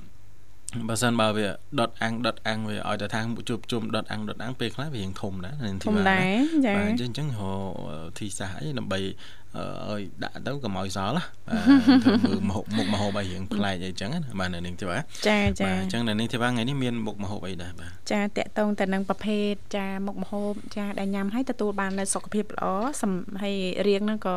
[0.88, 1.46] បើសិនបើវា
[1.80, 22.64] ដុតអាំងដុតអាំងវាឲ្យតែថាជួបជុំដុតអាំងដុតអាំងពេលខ្លះវារៀងធំដែរនៅធធីំវ៉ាដែរចាបាទអញ្ចឹងអញ្ចឹងរកធីសាសអីដើម្បីអឺ ឲ្យដាក់ទៅកុំឲ្យសល់ណាបាទធ្វើមើលមុខមុខមហូបអីរៀងប្លែកអីចឹងណាបាទនៅនឹងធីវ៉ាចាចាបាទអញ្ចឹងនៅនឹងធីវ៉ាថ្ងៃនេះមានមុខមហូបអីដែរបាទចាតកតងទៅនឹងប្រភេទចាមុខម្ហូបចាដែលញ៉ាំឲ្យទទួលបាននូវសុខភាពល្អ
[23.02, 23.12] សំ
[23.42, 24.36] ហើយរាងហ្នឹងក៏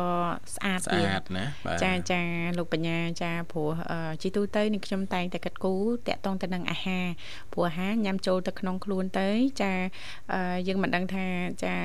[0.54, 2.20] ស្អាតស្អាតណាបាទចាចា
[2.58, 5.74] លោកបញ្ញាចាព្រោះអឺជីទូទៅនេះខ្ញុំតែងតែកាត់គូ
[6.06, 7.06] តកតងទៅនឹងអាហារ
[7.52, 9.28] ព្រោះអាហារញ៉ាំចូលទៅក្នុងខ្លួនទៅ
[9.62, 9.72] ចា
[10.32, 11.26] អឺយើងមិនដឹងថា
[11.64, 11.76] ចា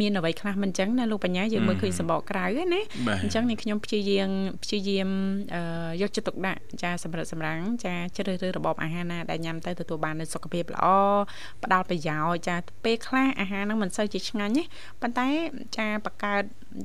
[0.00, 4.28] មានអ្វីខ្លះមិនអញ្ចឹងណាលោកបញ្ញាយើងមើលឃើញសម្បកក្រៅណា បាទ អញ្ចឹងនេះខ្ញុំព្យាយាម
[4.64, 5.08] ព្យាយាម
[5.54, 5.62] អឺ
[6.02, 10.86] យកចិត្តទុកដាក់ចាសម្រាប់សម្រាំងចាជ្រើសរើសរបបអាហារណាដែលញ៉ាំទៅទទួលបាននូវសុខភាពល្អ
[11.64, 14.64] ផ្ដល់ប្រយោជន៍ចាពេលខ្លះអាហារហ្នឹងមិនសូវជាឆ្ងាញ់ទេ
[15.02, 15.28] ប៉ុន្តែ
[15.76, 16.42] ចាបង្កើត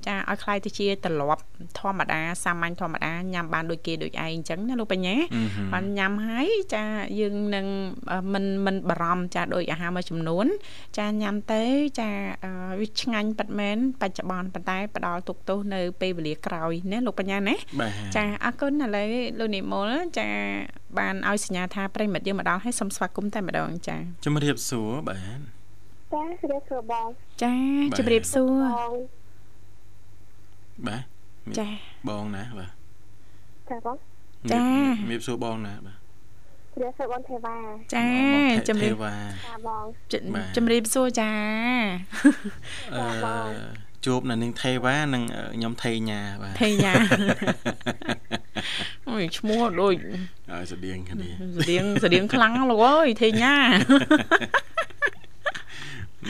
[0.08, 1.44] ចាឲ្យคล้ายទៅជាទម្លាប់
[1.80, 6.84] ធម្មតាសាមញ្ញធម្មតាញ៉ាំបានដូចគេដូចឯងអញ្ចឹងណាលោកបញ្ញា អឺហឹម បានញ៉ាំហើយចា
[7.20, 7.68] យើងនឹង
[8.12, 10.46] អឺមិនមិនបារម្ភចាដោយអាហារមួយចំនួន
[10.98, 11.64] ចាញ៉ាំទៅ
[12.00, 12.10] ចា
[12.44, 20.29] អឺវា ឆ្ងាញ់ប៉ាត់មែនបច្ចុប្បន្នប៉ុន្តែផ្ដល់ទុកទោសនៅពេលវេលាក្រោយណាលោកបញ្ញាណាបាទចាអរគុណឥឡូវលោកនិមលចា
[20.99, 25.41] បានឲ្យសញ្ញាថាប្រិមិត្តយើងមកដល់ហើយសូមស្វាគមន៍តែម្ដងចាជំរាបសួរបាទ
[26.13, 27.09] ចាស្រីសួរបង
[27.43, 28.93] ចាបាទជម្រាបសួរបង
[30.87, 31.03] បាទ
[31.59, 31.69] ចា
[32.09, 32.71] បងណាបាទ
[33.71, 33.97] ចាបង
[34.53, 34.67] ចា
[35.01, 35.96] ជំរាបសួរបងណាបាទ
[36.77, 37.57] ស្រីសួរបងទេវ៉ា
[37.95, 39.15] ចាបងជំរាបទេវ៉ា
[39.47, 41.31] ចាបងជបាទជំរាបសួរចា
[42.95, 43.03] អឺ
[44.07, 46.93] ជួបនៅនឹងទេវ៉ានិងអឺខ្ញុំថេញាបាទថេញា
[49.09, 49.95] អូយឈ្មោះដូច
[50.51, 53.55] ឲ្យស្តៀងគ្នាស្តៀងស្តៀងខ្លាំងលោកអើយថេញា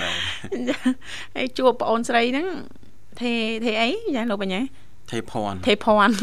[0.00, 0.16] បាទ
[1.34, 2.46] ហើយជួបប្អូនស្រីហ្នឹង
[3.20, 3.32] ថេ
[3.64, 4.60] ថេអីចាលោកបញ្ញា
[5.10, 6.16] ទេភ័ណ្ឌថេភ័ណ្ឌ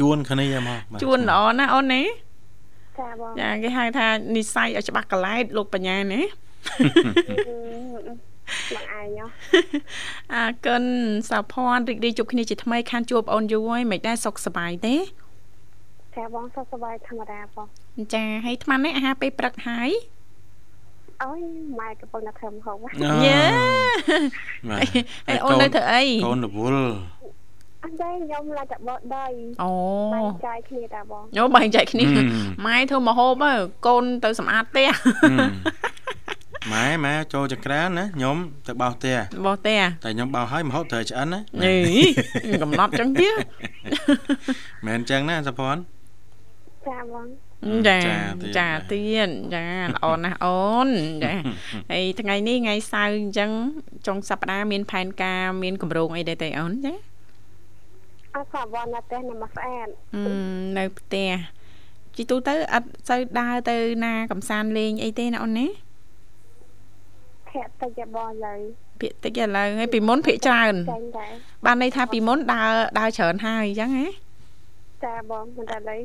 [0.00, 2.02] ជួនគ្នាមកបាទជួនល្អណាស់អូនណា
[2.98, 6.20] ចាបងចាគេហៅថានិស័យឲ្យច្បាស់កឡែតលោកបញ្ញាណា
[8.74, 9.26] បងអាយហ៎
[10.34, 10.84] អាកិន
[11.30, 14.96] សាភ័ណ្ឌរីករាយជួបគ្នាជាថ្មីខានជួបអូនយូរហើយមិនដែរសុខសប្បាយទេ
[16.16, 17.66] ចាបងសុខសប្បាយធម្មតាបង
[18.14, 19.90] ចាហើយអាត្មានេះអាហារពេលព្រឹកហើយ
[21.22, 21.40] អើយ
[21.80, 23.40] ម៉ែកំពុងតែធ្វើម្ហូបហ៎អូយេ
[24.70, 24.80] បាទ
[25.28, 26.86] ហើយអូននៅធ្វើអីកូនរវល់
[27.84, 29.26] អត់ទេខ្ញុំឡើងតែបោះដី
[29.62, 29.70] អូ
[30.14, 32.04] បែងចែកគ្នាតាបងយោបែងចែកគ្នា
[32.66, 34.88] ម៉ែធ្វើមកហូបហើយកូនទៅសម្អាតផ្ទះ
[36.72, 38.36] ម៉ែម៉ែចូលចក្រានណាខ្ញុំ
[38.66, 43.34] ទៅបោសផ្ទះបោះផ្ទះតែខ្ញុំបោសហើយមហូបត្រូវឆ្អិនណានេះកំណត់ចឹងទៀត
[44.86, 45.80] មែនអញ្ចឹងណាសុភ័ណ្ឌ
[46.88, 47.26] ចាបង
[47.88, 50.88] ចាចាទៀតចាទៀតចាល្អណាស់អូន
[51.24, 51.32] ចា
[51.90, 53.50] ហើយថ្ងៃនេះថ្ងៃសៅរ៍អញ្ចឹង
[54.06, 56.94] ចុងសប្តាហ៍មានផែនការមានកម្រោងអីដែរទេអូនចា
[58.38, 60.32] អត់សាបងណាស់ទេនៅមកស្អាតអឺ
[60.78, 61.30] នៅផ្ទះ
[62.16, 65.66] ជីទូទៅអត់សូវដើរទៅណាកំសាន្តលេងអីទេណាអូនណា
[67.50, 68.54] ធាក់តិចតែបងលើ
[69.00, 71.32] ភាកតិចឥឡូវហើយពីមុនភាកច្រើនចាញ់ដែរ
[71.66, 74.06] បានន័យថាពីមុនដើរដើរច្រើនហើយអញ្ចឹងហ៎
[75.04, 75.98] ចាបងមិនតែលើ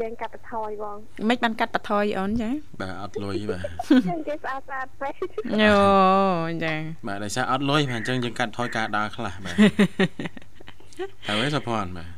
[0.00, 0.96] យើងកាត់បន្ថយបង
[1.28, 2.50] មិនបានកាត់បន្ថយអូនចា
[2.80, 3.62] បាទអត់លុយបាទ
[4.08, 5.14] យើងគេស្អាតស្អាតពេក
[5.52, 5.76] អូ
[6.64, 6.74] ចា
[7.06, 9.54] បាទដោយសារអត់លុយបាទអញ្ចឹងយើងកាត់ថយការដើរខ្លះបាទ
[11.28, 12.08] ហើយសុភ័ណ្ឌបាទ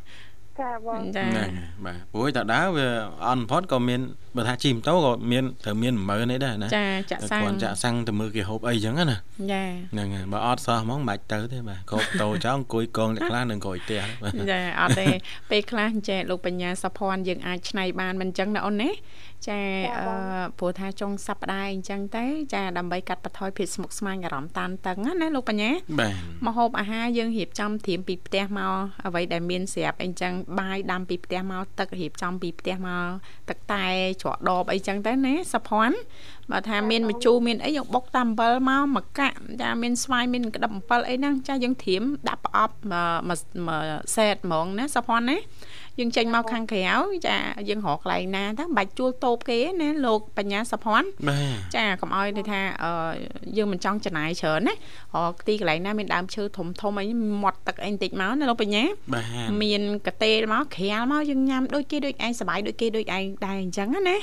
[0.61, 2.89] ចាបងចាហ្នឹងហើយបាទព្រោះតែដើរវា
[3.27, 4.01] អន់បំផុតក៏មាន
[4.37, 9.17] បើថាជិះម៉ូតូក៏មានត្រូវមាន10000នេះដែរណាចាចាក់តែសាំងគាត់ចាក់សាំងទៅមើលគេហូបអីចឹងណា
[9.53, 15.07] ចាហ្នឹងហើយបើអត់សោះហ្មងមិនបាច់ទៅទេបាទកោបតោចោលអង្គុយកងតែខ្លះនឹងក្រោយផ្ទះបាទចាអត់ទេ
[15.51, 18.91] ពេលខ្លះចេះលោកបញ្ញាសុភ័ណ្ឌយើងអាចឆ្នៃបានមិនអញ្ចឹងណាអូនណា
[19.49, 19.61] ចា
[19.99, 20.07] អឺ
[20.59, 22.25] ព្រោះថាចុងសប្តាហ៍អញ្ចឹងទៅ
[22.55, 26.15] ចាដើម្បីកាត់បន្ថយភាពស្មុគស្មាញអារម្មណ៍តានតឹងណាលោកបញ្ញាបាទ
[26.47, 28.73] មកហូបអាហារយើងរៀបចំត្រៀមពីផ្ទះមក
[29.07, 33.09] អ្វីដែលមានស្រាប់អីចឹងបាយដាំពីផ្ទះមកទឹករៀបចំពីផ្ទះមក
[33.49, 33.85] ទឹកតែ
[34.23, 35.97] ច្រកដបអីចឹងទៅណាសុភ័ណ្ឌ
[36.51, 42.95] បើថាមានម្ជូរមានអីយើងបុកតាមអំបិលមកមកកាក់ចាមានស្វាយមានក្តឹបអំបិលអីហ្នឹងចាយើងត្រៀមដាក់ប្រអប់ម
[43.35, 43.85] កមក
[44.17, 45.37] សេតហ្មងណាសុភ័ណ្ឌណា
[45.99, 46.85] យើងចេញមកខាងក្រៅ
[47.27, 47.37] ចា
[47.69, 51.41] យើងរកកន្លែងណាទៅមិនបាច់ជួលតូបគេទេណាលោកបញ្ញាសុភ័ណ្ឌបា
[51.73, 52.93] ទចាកុំឲ្យន័យថាអឺ
[53.57, 54.77] យើងមិនចង់ចំណាយច្រើនណារ
[55.33, 57.07] កទីកន្លែងណាមានដើមឈើធំធំអី
[57.43, 64.19] មាត់ទឹកអីបន្តិចមកណាលោកបញ្ញាបាទមានកតេលមកក្រាលមកយើងញ៉ាំដូចគេដូចឯងសប្បាយដូចគេដូចឯងដែរអញ្ចឹងណា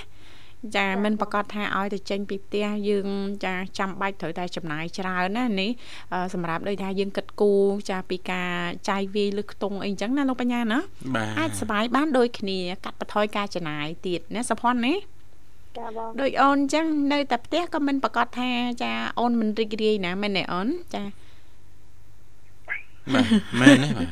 [0.76, 3.08] ចាមិនប្រកាសថាឲ្យទៅចេញពីផ្ទះយើង
[3.46, 5.72] ចាចាំបាច់ត្រូវតែចំណាយច្រើនណានេះ
[6.14, 8.52] អឺសម្រាប់ដូចថាយើងគិតគូរចាពីការ
[8.90, 10.80] ចាយវាយលើខ្ទង់អីអញ្ចឹងណាលោកបញ្ញាណា
[11.16, 14.94] បាទអាចសប្បាយបានដូចគ្នាកាត់បន្ថយការចំណាយទៀតណាសុភ័ណ្ឌណា
[15.78, 18.50] ចាបងដូចអូនអញ្ចឹងនៅតែផ្ទះក៏មិនប្រកាសថា
[18.84, 21.04] ចាអូនមិនរីករាយណាមែនទេអូនចា
[23.16, 23.26] បាទ
[23.62, 24.10] មែនទេបាទ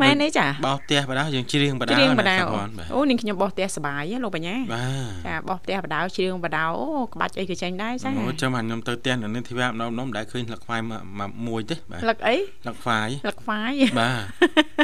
[0.00, 14.22] មែនទេចាបោសផ្ទះបដៅយើងច្រៀងបដៅច្រៀងបដៅសុភ័ណ្ឌបាទអូនាងខ្ញុំបោះផ្ទះសប្បាយហ៎លោកបញ្ញាបាទចាបោះផ្ទះបដៅច្រៀងបដៅអូក្បាច់អីក៏ចេញដែរចាអូចាំអាខ្ញុំទៅផ្ទះនៅនេះធីវ៉ាម្ដងម្ដងមិនដែលឃើញលឹកខ្វាយមកមកមួយទេបាទលឹកអីលឹកខ្វាយលឹកហ្វាយបាទ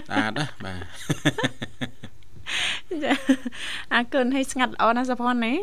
[0.09, 0.83] ស្អាតណាស់បាទ
[3.05, 3.13] ចា
[3.95, 5.55] អាគុណឲ្យស្ងាត់ល្អណាស់សុភ័ណ្ឌណា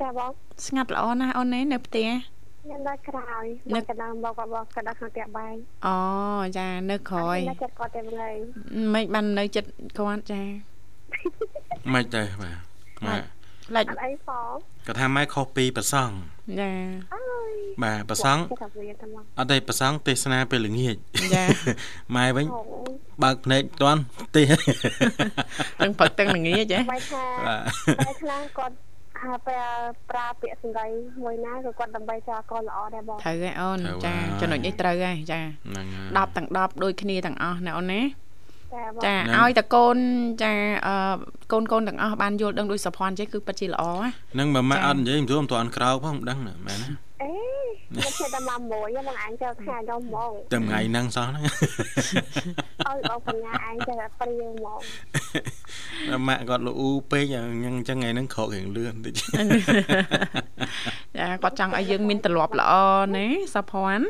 [0.00, 0.30] ចាបង
[0.66, 2.08] ស្ងាត់ល្អណាស់អូនណានៅផ្ទះ
[2.62, 3.44] ខ្ញុំដល់ក្រោយ
[3.74, 5.54] នឹនឹកកកណ្ដាលមកក៏បងកណ្ដាលខាងផ្ទះបាយ
[5.86, 5.96] អូ
[6.58, 8.34] ចានៅក្រោយនៅចិត្តគាត់តែមួយ
[8.94, 9.68] មិនបាននៅចិត្ត
[9.98, 10.42] គាត់ចា
[11.94, 12.56] មិនទេបាទ
[13.06, 13.22] បាទ
[13.68, 14.54] ផ្លាច់អត់អីផង
[14.86, 16.14] គាត់ថាម៉ែខុសពីប្រសង់
[16.60, 16.70] ចា
[17.14, 20.96] អើយបាទប្រសង់គេថាវាតែមកអត់ទេប្រសង់ទេសនាពេលល្ងាច
[21.34, 21.44] ចា
[22.16, 22.60] ម៉ែវិញអូ
[23.22, 24.00] បើកភ្នែកតាន់
[24.36, 24.42] ទេ
[25.80, 28.74] ទាំងព្រឹកទាំងល្ងាចចាបាយថាបាទតែខ្លះគាត់
[29.22, 29.66] ហាប្រើ
[30.10, 30.86] ប្រើពាក្យសម្ដី
[31.22, 38.02] មួយណាក៏គាត់ដើម្បីចោលកល្អដែរបងត្រូវហើយអូនចាចំណុចនេះត្រូវហើយចាហ្នឹងហើយ10ទាំង10ដូចគ្នាទាំងអស់ណាអូនណា
[38.74, 39.96] ចាបងចាហ្នឹងឲ្យតកូន
[40.42, 40.52] ចា
[40.86, 40.94] អឺ
[41.52, 47.32] កូនកូនទាំងអស់បានយល់ដឹងដូចសុភ័ណ្ឌចេះគឺពិតជាល្អណាហ្នឹងបើម៉ាក់ចាអត់និយាយមិនទួមិនទាន់ក្រោកផងមិនដឹងណាមែនណា អេ
[47.90, 51.44] ខ្ញុំខ្ញុំតែមកមួយបងឯងចូលថ្ងៃដល់ហ្មងតែថ្ងៃហ្នឹងសោះហ្នឹង
[52.88, 54.66] អើយបងបញ្ញាឯងចេះតែព្រាវហ្ម
[56.18, 56.72] ងម៉ាក់គាត់លូ
[57.10, 59.14] ពេកអញ្ចឹងថ្ងៃហ្នឹងក្រោករៀងលឿនតិច
[61.18, 62.72] ចាគាត់ចង់ឲ្យយើងមានទម្លាប់ល្អ
[63.16, 64.06] ណាសុភ័ណ្ឌ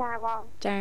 [0.00, 0.78] ចាបងចា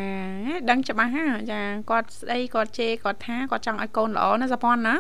[0.70, 4.96] ដឹងច្បាស់ហ่าចាគាត់ស្ដីគាត់ជេរគាត់ថាគាត់ចង់ឲ្យកូនល្អណាសុភ័ណ្ឌណា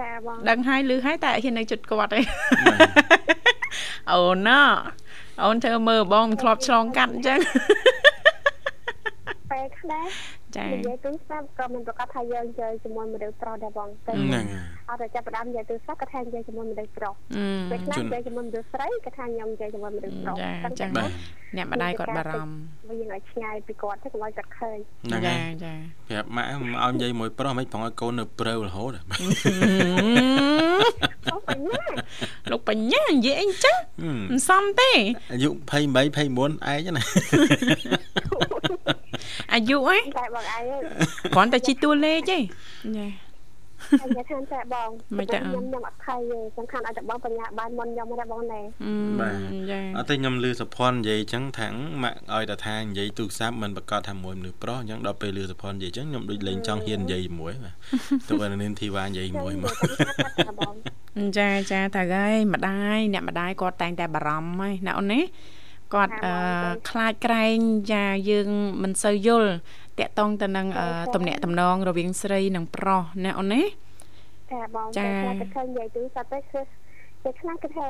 [0.00, 2.20] ចាបងដឹងហើយឮហើយតែអត់ហ៊ាននៅជិតគាត់ទេ
[4.12, 4.60] អូនណា
[5.42, 7.38] អូនធ្វើមើលបងមិនធ្លាប់ឆ្លងកាត់អញ្ចឹង
[9.50, 10.06] ពេលខ្លះ
[10.56, 14.44] ចានិយាយទូរស័ព្ទក៏មិនប្រកាសថាយើងនិយាយជាមួយមនុស្សប្រុសដែរបងតែហ្នឹង
[14.88, 21.10] ហើយអត់តែចាប់ផ្ដើមនិយាយទូរស័ព្ទក៏ថានិយាយជាមួយមនុស្សប្រុសអឺពេលខ្លះជូននិយាយជាមួយមនុស្សស្រីក៏ថាខ្ញុំនិយាយជាមួយមនុស្សប្រុសចាតែចឹងបាទ
[21.56, 25.74] អ្នកម្ដាយគាត់បារម្ភវិញឲ្យឆ្ងាយពីគាត់ទៅកុំឲ្យគាត់ឃើញហ្នឹងហើចាយចា
[26.08, 31.13] ប្រាប់ម៉ាក់មកឲ្យនិយាយមួយប្រុសមិនប្រងឲ្យកូននៅព្រៅរហូតអូបញ្ញា
[32.50, 33.76] លោកបញ្ញានិយាយអីអញ្ចឹង
[34.30, 34.90] មិនសមទេ
[35.32, 37.02] អាយុ28 29ឯងណា
[39.52, 40.64] អាយុហ៎តែបងឯង
[41.34, 42.38] គ្រាន់តែជីតួលេខទេ
[42.96, 43.23] ចា
[44.02, 49.36] អញ្ញាថាតែបងមិនទេអ่ะខ្ញុំខ្ញុំអត់ខៃទេសំខាន់ឲ្យតែបងបញ្ញាបានមុនខ្ញុំណាបងណែអឺបាទ
[49.70, 57.74] ចាអត់ទេខ្ញុំលឺសុភ័ណ្ឌនិយាយអញ្ចឹងថាងម៉ាក់ឲ្យតែថានិយាយទូរស័ព្ទមិនប្រកាសថាមួយមនុស្សប្រុសអញ្ចឹងដល់ពេលលឺសុភ័ណ្ឌនិយាយអញ្ចឹងខ្ញុំដូចលេងចង់ហ៊ាននិយាយជាមួយបាទ
[58.28, 59.74] ទុកឲ្យនាងធីវ៉ានិយាយមួយមក
[60.38, 60.74] តែបង
[61.38, 65.20] ចាចាត្រូវហើយម្ដាយអ្នកម្ដាយគាត់តែងតែបារម្ភហើយណាអូនណា
[65.94, 66.32] គាត់អឺ
[66.90, 67.56] ខ្លាចក្រែង
[67.92, 68.48] ចាយើង
[68.82, 69.50] មិនសូវយល់
[69.98, 73.62] តកតងទៅនឹងអឺទំនាក់ទំនងរវាងស្រីនិងប្រុសណាអូនណា
[74.52, 76.60] តែបងចាតែខ្លះទៅឃើញនិយាយទូរស័ព្ទទៅគឺ
[77.24, 77.88] តែខ្លះគឺថា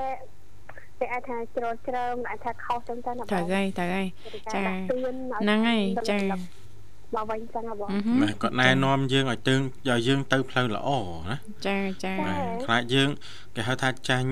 [1.00, 4.06] តែអាចថាជ្រុលជ្រើមអាចថាខុសចឹងទៅណាបងត្រូវហើយត្រូវហើយ
[4.54, 6.18] ចាចាទៀនហ្នឹងហើយចា
[7.14, 10.90] មកវិញចឹងហ៎បងអឺហឹមបាទគាត់ណែនាំយើងឲ្យទៅឲ្យយើងទៅផ្លូវល្អ
[11.30, 11.36] ណា
[11.66, 13.08] ចាចាបាទខ្លាចយើង
[13.56, 14.28] គេហៅថាចាញ់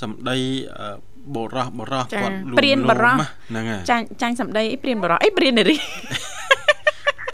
[0.00, 0.38] សម្ដី
[0.78, 0.88] អឺ
[1.34, 5.76] បរោះបរោះចាគាត់លួងព្រានបរោះលោមហ្នឹងហើយចាញ់ចាញ់សម្ដីអីព្រានបរោះអីព្រាននារី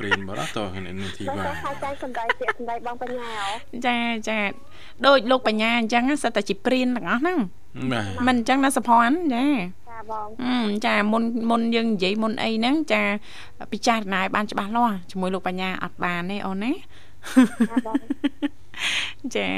[0.00, 3.48] ព្រានបរោះតើនេះនាងធីតែវ៉ាថាចាយសំដីពាក្យសំដីបងបញ្ញាហ៎
[3.86, 4.38] ចាចា
[5.06, 7.38] ដូចលោកបញ្ញាអញ្ចឹងសិតតែជាព្រានទាំងអស់ហ្នឹង
[7.92, 9.44] បាទមិនអញ្ចឹងណាសុភ័ណ្ឌចា
[9.90, 13.02] ចាបងអឺចាមុនមុនយើងនិយាយមុនអីហ្នឹងចា
[13.72, 17.96] ពិចារណាឲ្យបានច្បាស់លាស់ជាមួយលោកបញ្ញាអត់បានទេអូនណាចាបង
[19.36, 19.48] ចា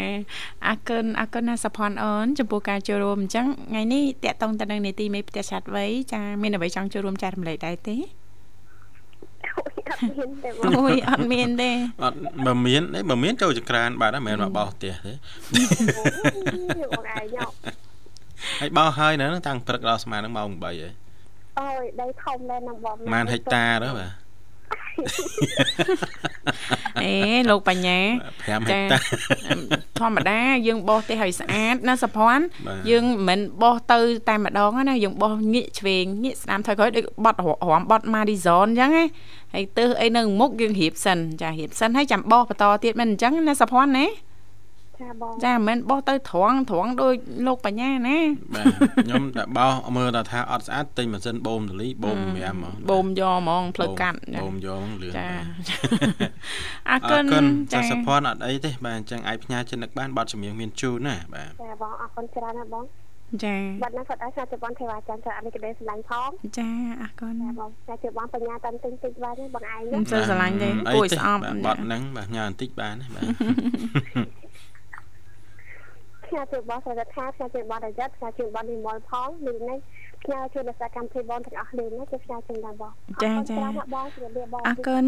[0.67, 7.97] អរគុណអរគុណណាសុភ័ណ្ឌអូនចំពោះការចូលរួមអញ្ចឹងថ្ងៃនេះតកតងទៅនឹងនីតិមេផ្ទះឆាត់វ័យចាមានអ្វីចង់ចូលរួមចែករំលែកដែរទេ
[9.49, 11.71] អូយអត់មានទេបងអូយអត់មានទេ
[12.03, 15.13] អត់បើមានទេបើមានចូលចក្រានបាទហ្នឹងមិនមែនមកបោសផ្ទះទេ
[16.93, 17.47] បងឯងញ៉ោ
[18.61, 20.77] ហើយបោសហើយនៅហ្នឹងតាំងព្រឹកដល់ស្មានហ្នឹងម៉ោង8ហើយ
[21.61, 24.11] អូយដីធំដែរណាបងម៉ានហិកតាទៅបាទ
[27.03, 27.15] អេ
[27.51, 28.81] លោកបញ្ញា5ហិកតា
[29.99, 39.05] ធម្មតាយើងបោសទេឲ្យស្អាតណាសុភ័ណ្ឌបាទយើងមិនមែនបោសទៅតែម្ដងណាយើងបោសងាកឆ្វេងងាកស្ដាំថយក្រោយដូចបត់រំបត់ Marizon អញ្ចឹងណា
[39.55, 44.07] ហើយទើសអីនៅមុខយើងរៀបសិនចារៀបសិនហើយចាំបោសបន្តទៀតមិនអញ្ចឹងណាសុភ័ណ្ឌណា
[45.03, 47.15] ចាបងចាមិនមែនបោសទៅត្រង់ត្រង់ដូច
[47.47, 48.19] លោកបញ្ញាណា
[48.55, 48.67] បាទ
[49.05, 56.13] ខ្ញុំតែបោសមើលតែថាអត់ស្អាតទិញម៉ាស៊ីនបូមទលីបូម5ហ្មងបូមយកហ្មងផ្លូវកាត់បូមយកហ្មងលឿនចាបាទ
[56.91, 62.85] អរអគុរណគុណចាចាសុភ័ណ្ឌអត់អីទេបាទអញ្ចឹងអាចផ្ញើចិត្តនឹកបានបាត់ជំនៀងមានជូនណាបាទចាបងអរគុណច្រើនណាបង
[63.45, 66.71] ចាបាត់ណាគាត់ឲ្យសាជបងទេវ៉ាចាន់ច្រើននេះក៏ដែរសម្លាញ់ផងចា
[67.03, 73.25] អរគុណចាបងចាជឿបងបញ្ញាតាមទិញតិចបានទេបងឯងមិនណាសូវស្រឡាញ់ទេអីគួរឲ្យទេស្អប់បាទបាត់ហ្នឹងបាទញ៉ាំបន្តិចបានណាបាទ
[76.33, 79.79] ផ្ញើជឿបងសរដ្ឋាផ្ញើជឿបងរយ័ត្នផ្ញើជឿបងនិមលផងនេះនេះ
[80.23, 82.93] ផ្ញើជូនដល់សកម្មភាពបងទាំងអស់នេះណាជឿផ្ញើជូនដល់បង
[83.23, 85.05] ចាចាអរគុណច្រើនណាស់បងជម្រាបលាបងអរគុណ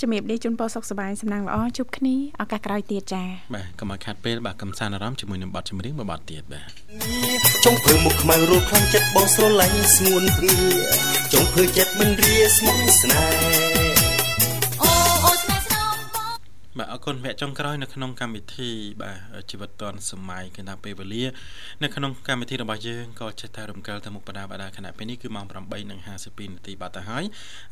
[0.00, 6.68] ជំរាបលាជូនពរសុខសប្បាយសំណាងល្អជួបគ្នាឱកាសក្រោយទៀតចាបាទកុំឲ្យខាត់ពេលបាទកំសាន្តអារម្មណ៍ជាមួយនឹងបទចម្រៀងមួយបទទៀតបាទ
[7.64, 10.56] ចុងភើមុខខ្មៅរੂខ្លាំងចិត្តបងស្រឡាញ់ស្ងួនព្រា
[11.32, 13.97] ចុងភើចិត្តមិនរាស្មោះស្នេហ៍
[16.78, 18.70] បាទអរគុណវគ្គចុងក្រោយនៅក្នុងកម្មវិធី
[19.02, 21.24] បាទជីវិតឌွန်សម័យគឺថាពេលវេលា
[21.82, 27.24] នៅក្នុងកម្មវិធីរបស់យើងក៏ចេះតែរំកិលទៅមុខបដាបដាខណៈពេលនេះគឺម៉ោង8:52នាទីបាត់ទៅហើយ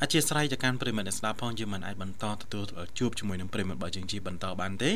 [0.03, 2.64] អធិស្ឋានទៅកាន់ប្រិមត្តអ្នកស្ដាប់ផងយើងមិនអាចបន្តទទួល
[2.99, 4.90] ជួបជាមួយនឹងប្រិមត្តរបស់យើងជាបន្តបានទេ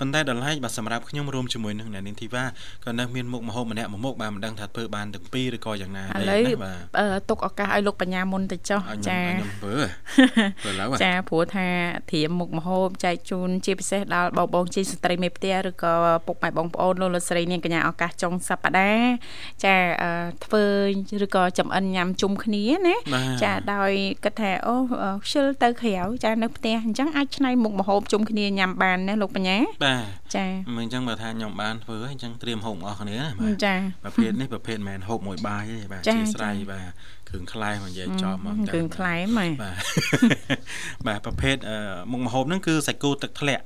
[0.00, 2.44] ប៉ុន្តែដល់ឡែកបាទសម្រាប់ខ្ញុំរួមជាមួយនឹងអ្នកនាងធីវ៉ា
[2.84, 9.76] ក៏នៅមានមុខមហូបម្នាក់មួយមុខបាទមិនដឹងថាធ្វើបានទាំងពីរឬក៏យ៉ាងណាឥទេឡូវណាបាទអឺទុកឱកាសឲ្យលោកបញ្ញាមុនទៅចុះឲ្យខ្ញុំចាឲ្យខ្ញុំធ្វើ
[10.62, 11.66] ធ្វើឡើយបាទចាព្រោះថា
[12.12, 15.94] ធៀមមុខមហូបចែកជូនជាពិសេសដល់បងបងជាស្ត្រីមេផ្ទះឬក៏
[16.26, 19.12] ពុកម៉ែបងប្អូនលោកលោកស្រីនាងកញ្ញាឱកាសចុងសប្តាហ៍
[19.64, 20.10] ចាអឺ
[20.44, 20.64] ធ្វើ
[21.24, 23.92] ឬក៏ចំអិនញ៉ាំជុំគ្នាណាបាទចាដោយ
[24.24, 25.94] គិតថាអូអឺខ្ជិលទៅក្រៅ
[26.24, 30.04] ចានៅផ្ទះអញ្ចឹងអាចឆ្នៃមុខម្ហូបជុំគ្នាញ៉ាំបានណាលោកបញ្ញាបាទ
[30.36, 30.46] ចា
[30.76, 36.90] មិនអញ្ចឹងបើថាខ្ញុំបានធ្វើហើយអញ្ចឹងត្រៀមហូបអស់គ្នាណាបាទចាប្រភេទនេះប្រភេទមិនមែនហូបមួយបាយទេបាទចាជាស្រ័យចាបាទ
[37.28, 39.76] គ្រឿងខ្លែមកនិយាយចំមកគ្រឿងខ្លែមហ៎បាទ
[41.06, 41.76] បាទប្រភេទអឺ
[42.12, 43.64] មុខម្ហូបហ្នឹងគឺសាច់គោទឹកធ្លាក់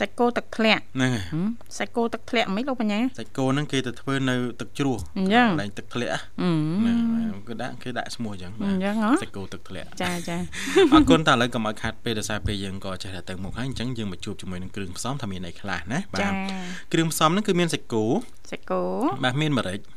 [0.00, 1.46] សាច់គោទឹកធ្លាក់ហ្នឹងហើយហឹម
[1.78, 6.92] សាច់គោទឹកធ្លាក់មិនលោកបញ្ញាសាច់គោហ្នឹងគេទៅធ្វើនៅទឹកជ្រោះអញ្ចឹងកន្លែងទឹកធ្លាក់អឺហ្នឹ
[7.38, 10.36] ងគឺដាក់គេដាក់ឈ្មោះអញ្ចឹងអញ្ចឹងហ៎សាច់គោទឹកធ្លាក់ចាចា
[10.92, 16.32] អរគុណតើឥឡូវកុំឲ្យខាត់ពេលដោយសារពេលយើងក៏ចេះតែទៅមុខហើយអញ្ចឹងយើងមកជួបជាមួយនឹងគ្រឿងផ្សំថាមានអីខ្លះណាបាចាទ
[16.92, 18.04] គ្រឿងផ្សំហ្នឹងគឺមានសាច់គោ
[18.50, 18.82] សាច់គោ
[19.24, 19.88] បាទមានម្រេចចា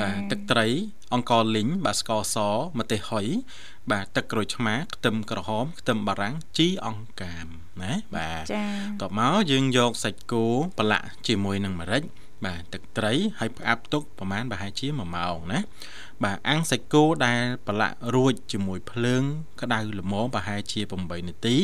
[0.00, 0.66] បាទទឹកត្រី
[1.14, 2.36] អង្ករលីងបាទស្ករស
[2.78, 3.26] ម្ទេសហុយ
[3.90, 7.46] បាទទឹកក្រូចឆ្មាខ្ទឹមក្រហមខ្ទឹមបារាំងជីអង្កាម
[7.82, 8.64] ណាបាទចា
[9.02, 10.44] តបមកយើងយកសាច់គោ
[10.78, 12.02] ប្រឡាក់ជាមួយនឹងម្រេច
[12.44, 15.60] បាទទឹកត្រីហើយផ្អាប់ទុកប្រហែលប្រហែលជា1ម៉ោងណា
[16.24, 19.22] បាទអាំងសាច់គោដែលប្រឡាក់រួចជាមួយភ្លើង
[19.62, 21.56] ក្តៅល្មមប្រហែលជា8នាទី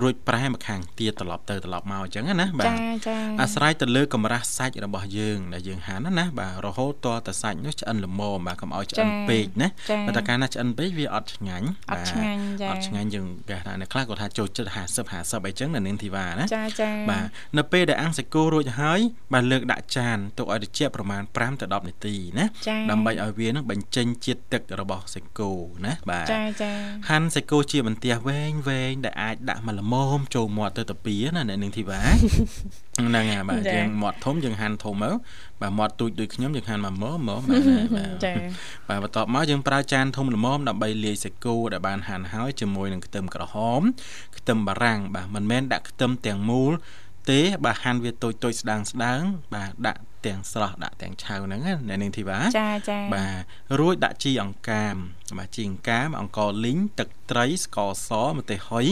[0.00, 11.49] រួចប្រែមកខាងទៀតត្រឡប់ទៅត្រឡប់មកអញ្ចឹងណាបាទចាចាអាស្រ័យទៅលើកម្រាស់សាច់របស់យើងដែលយើងហាន់ណាណាបាទរហូតតតែសាច់នោះឆ្អិនល្មមបាទកុំឲ្យឆ្អិនពេកណាចាបើតែកាលណាឆ្អិនពេកវាអត់ឆ្ងាញ់
[11.90, 17.24] អត់ឆ្ងាញ់ចាអត់ឆ្ងាញ់យើងគេថាអ្នកខ្លះគាត់ថាចូលចិត្ត50 50អីចឹងនៅនាងធីវ៉ាណាចាចាបាទ
[17.58, 19.00] នៅពេលដែលអាំងសាច់គោរួចហើយ
[19.32, 25.52] បាទលើកដាក់ចានទុកឲ្យត្រជាក់ប្រមាណ5ទៅ10នាទីណាចាដើម្បីឲ្យវានឹងបញ្ចេញជាតិទឹករបស់សាច់គោ
[25.84, 26.72] ណាបាទចាចា
[27.10, 32.00] ហាន់សាច់គោជាបន្ទះវែងវែងដែលអាចដាក់មកល្មមចូលមាត់ទៅតាពីណាអ្នកនាងធីវ៉ា
[33.08, 35.16] ហ្នឹងហើយបាទយើងមាត់ធំយើងហាន់ធំមក
[35.60, 38.32] បាទមាត់ទូចដូចខ្ញុំយើងហាន់មកមើមើបាទណាបាទចា
[38.88, 43.80] បាទបន្ទាប់មកយើងប្រើចានធំល្មមដើម្បីលាយសាច់គោដែលបានហាន់ហើយជាមួយនឹងខ្ទឹមក្រហម
[44.36, 46.72] ខ្ទឹមបារាំងបាទមិនមែនដាក់ខ្ទឹមទាំងមូល
[47.30, 49.20] ទេបាទហាន់វាតូចតូចស្ដាងស្ដាង
[49.54, 53.42] បាទដាក់ទាំងស្រស់ដាក់ទាំងឆៅហ្នឹងណាអ្នកនាងធីវ៉ាចាចាបាទ
[53.78, 54.94] រួចដាក់ជីអង្កាម
[55.38, 58.86] បាទជីអង្កាមអង្ករលីងទឹកត្រីស្ករសម្ទេសហុយ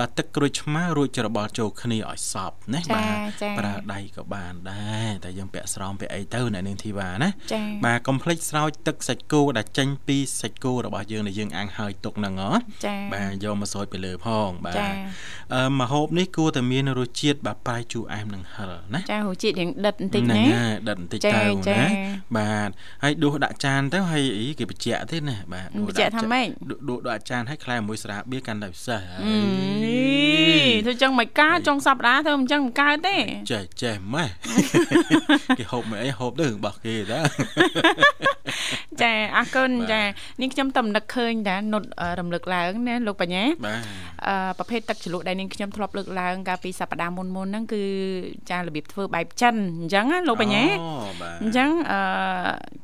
[0.00, 12.50] បាទទឹកក្រូចឆ្មារួចច្របល់ចូលគ្នាឲ្យសព្វណាចាបាទចាប្រើដៃក៏បានដែរតែយើងពាក់ស្រោមពាក់អីទៅអ្នកនាងធីវ៉ាណាចាបាទកុំភ្លេចស្រោចទឹកសាច់គោដែលចេញពីសាច់គោរបស់យើងដែលយើងអាំងហើយទុកហ្នឹងហ៎
[12.86, 14.88] ចាបាទយកមកស្រោចពីលើផងបាទចា
[15.54, 21.88] អឺម្ហូបនេះគួរតែមានរសជាតិបាទប្រៃជូរអែមនិងហឹរណាចារសជាតិរៀងដិតបន្តិចហ្នឹងណាហើយដិតបន្តិចចាទៅចាណា
[22.38, 22.70] បាទ
[23.02, 29.36] ហើយដួសដាក់ចានទៅហើយអីគេបញ្ជាក់ទេណាបាទដួសបញ្ជាក់ថាម៉េចដួសដួសដាក់ចានហើយខ្លែមួយស្រាបៀរកាន់តែពិសេសហើអឺ
[29.84, 29.85] យ
[30.84, 33.16] ធ្វើចឹងមិនកើតចុងសប្តាហ៍ធ្វើមិនចឹងមិនកើតទេ
[33.52, 34.28] ចេះចេះម៉េះ
[35.58, 37.20] គេហូបមិនអីហូបទៅរបស់គេតា
[39.02, 40.02] ចាអរគុណបាទចា
[40.40, 43.80] នេះខ្ញុំតំណឹកឃើញតានុតអឺរំលឹកឡើងណាលោកបញ្ញាបាទ
[44.26, 47.82] អឺប្រភេទទឹកជ្រលក់ដែលនាងខ្ញុំធ្លាប់លើកឡើងកាលពីសប្តាហ៍មុនមុនហ្នឹងគឺ
[48.50, 52.00] ចារបៀបធ្វើបែបចិនអញ្ចឹងណាលោកបញ្ញាអូបាទអញ្ចឹងអឺ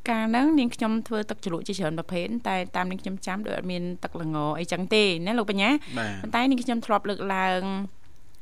[0.09, 7.63] កាលហ្នឹងនាងខ្ញុំធ្វើទឹកជ្រលក់ជាច្រើនប្រភេទតែតាមនាងខ្ញុំចាំដូចអត់មានទឹកល្ងអីចឹងទេណាលោកបញ្ញាបាទប៉ុន្តែនាងខ្ញុំធ្លាប់លើកឡើង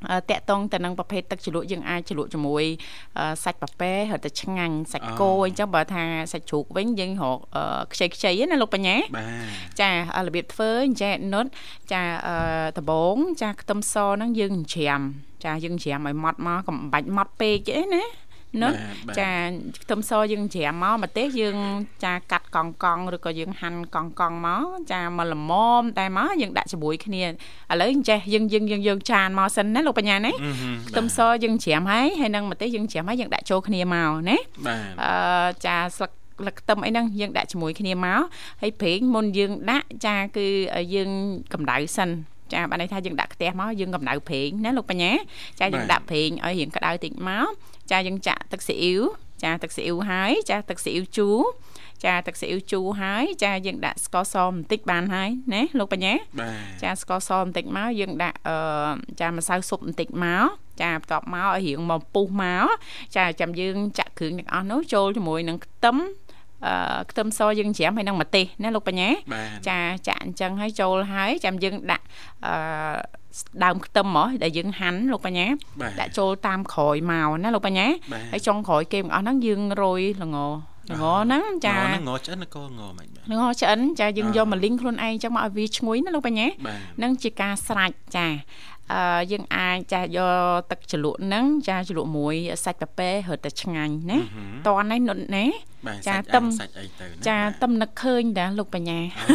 [0.09, 2.63] អឺតាក់តងទៅនឹងប្រភេទទឹកជ្រលក់យើងអាចជ្រលក់ជាមួយ
[3.17, 9.27] អឺសាច់ប៉ាប៉ែហើយទៅឆ្ងាញ់សាច់គោអញ្ចឹងបើថាសាច់ជ្រូកវិញយើងរកអឺខ្ចីខ្ចីណាលោកបញ្ញាបា
[9.77, 9.89] ទចា
[10.25, 11.45] របៀបធ្វើអញ្ចឹងនុត
[11.91, 12.35] ចាអឺ
[12.77, 15.01] ដបងចាខ្ទឹមសហ្នឹងយើងច្រាម
[15.45, 18.03] ចាយើងច្រាមឲ្យម៉ត់មកកុំបាច់ម៉ត់ពេកទេណា
[18.61, 19.29] នុតបាទបាទចា
[19.83, 21.57] ខ្ទឹមសយើងច្រាមមកម្ទេសយើង
[22.03, 27.27] ចាកាត់កង់កង់ឬក៏យើងហាន់កង់កង់មកចាមកល្មមតែមកយើងដាក់ជាមួយគ្នាឥ
[27.79, 35.13] ឡូវអញ្ចេះយើងយើងយើងយើងចានមកសិនណាលោកបញ្ញាណាអឺហឹមខ្ទឹមសយើងច្រាមហើយហើយនឹងម្ទេសយើងច្រាមហើយយើងដាក់ចូលគ្នាមកណាបាទអឺ
[35.65, 38.21] ចាស្លឹកស្លឹកខ្ទឹមអីហ្នឹងយើងដាក់ជាមួយគ្នាមក
[38.61, 40.47] ហើយប្រេងមុនយើងដាក់ចាគឺ
[40.95, 41.09] យើង
[41.53, 42.09] កម្ដៅសិន
[42.53, 45.11] ចាបានន័យថាយើងដាក់ខ្ទះមកយើងកម្ដៅប្រេងណាលោកបញ្ញា
[45.59, 47.47] ចាយើងដាក់ប្រេងឲ្យរៀងក្ដៅតិចមក
[47.91, 49.01] ចាយើងចាក់ទឹកស៊ីអ៊ីវ
[49.43, 51.39] ចាទឹកស៊ីអ៊ីវហើយចាទឹកស៊ីអ៊ីវជូរ
[52.03, 58.57] ចាទឹកស៊ីអ៊ីវជូរហើយចាយើងដាក់ស្ករសបន្តិចបានហើយណាលោកបញ្ញាបាទចាស្ករសបន្តិចមកយើងដាក់អឺ
[59.19, 60.47] ចាម្សៅស៊ុបបន្តិចមក
[60.81, 62.65] ចាបន្ទាប់មកឲ្យរៀងមកពុះមក
[63.15, 66.30] ចាចាំយើងចាក់គ្រឿងទាំងអស់នោះចូលជាមួយនឹងខ្ទឹមអឺ
[67.11, 72.05] ខ្ទឹមសយើងច្រាមហើយនឹងម្ទេសណាលោកបញ្ញាបាទចាចាក់អញ្ចឹងហើយចូលហើយចាំយើងដាក់
[72.45, 73.21] អឺ
[73.63, 75.45] ដើមខ្ទឹមហ៎ដែលយើងហាន់លោកបញ្ញា
[75.81, 88.27] បាទដាក់ចូលតាមក្រោយមកណាលោកបញ្ញាបាទហើយចុងក្រោយគេទាំងអស់ហ្នឹងយើងរោយល្ងល្ងហ្នឹងចាងហ្នឹងងឆ្អិនក៏ងមិនបាទល្ងឆ្អិនចាយើងអ่าយកមកលីងខ្លួនឯងអញ្ចឹងមកឲ្យវាឈ្ងុយណាលោកបញ្ញាបាទនឹងជាការស្រាច់ចា
[88.93, 94.19] អឺយើងអាចចាយកទឹកជ្រលក់ហ្នឹងចាជ្រលក់មួយសាច់ប៉ាប៉ែរត់តែឆ្ងាញ់ណា
[94.67, 95.70] តន់ហ្នឹងនុតណាបាទ
[96.07, 99.25] ចាសាច់ទឹអាំមងសាច់អីទៅណាចាបាទតំនឹកឃើញតាលោកបញ្ញាអូ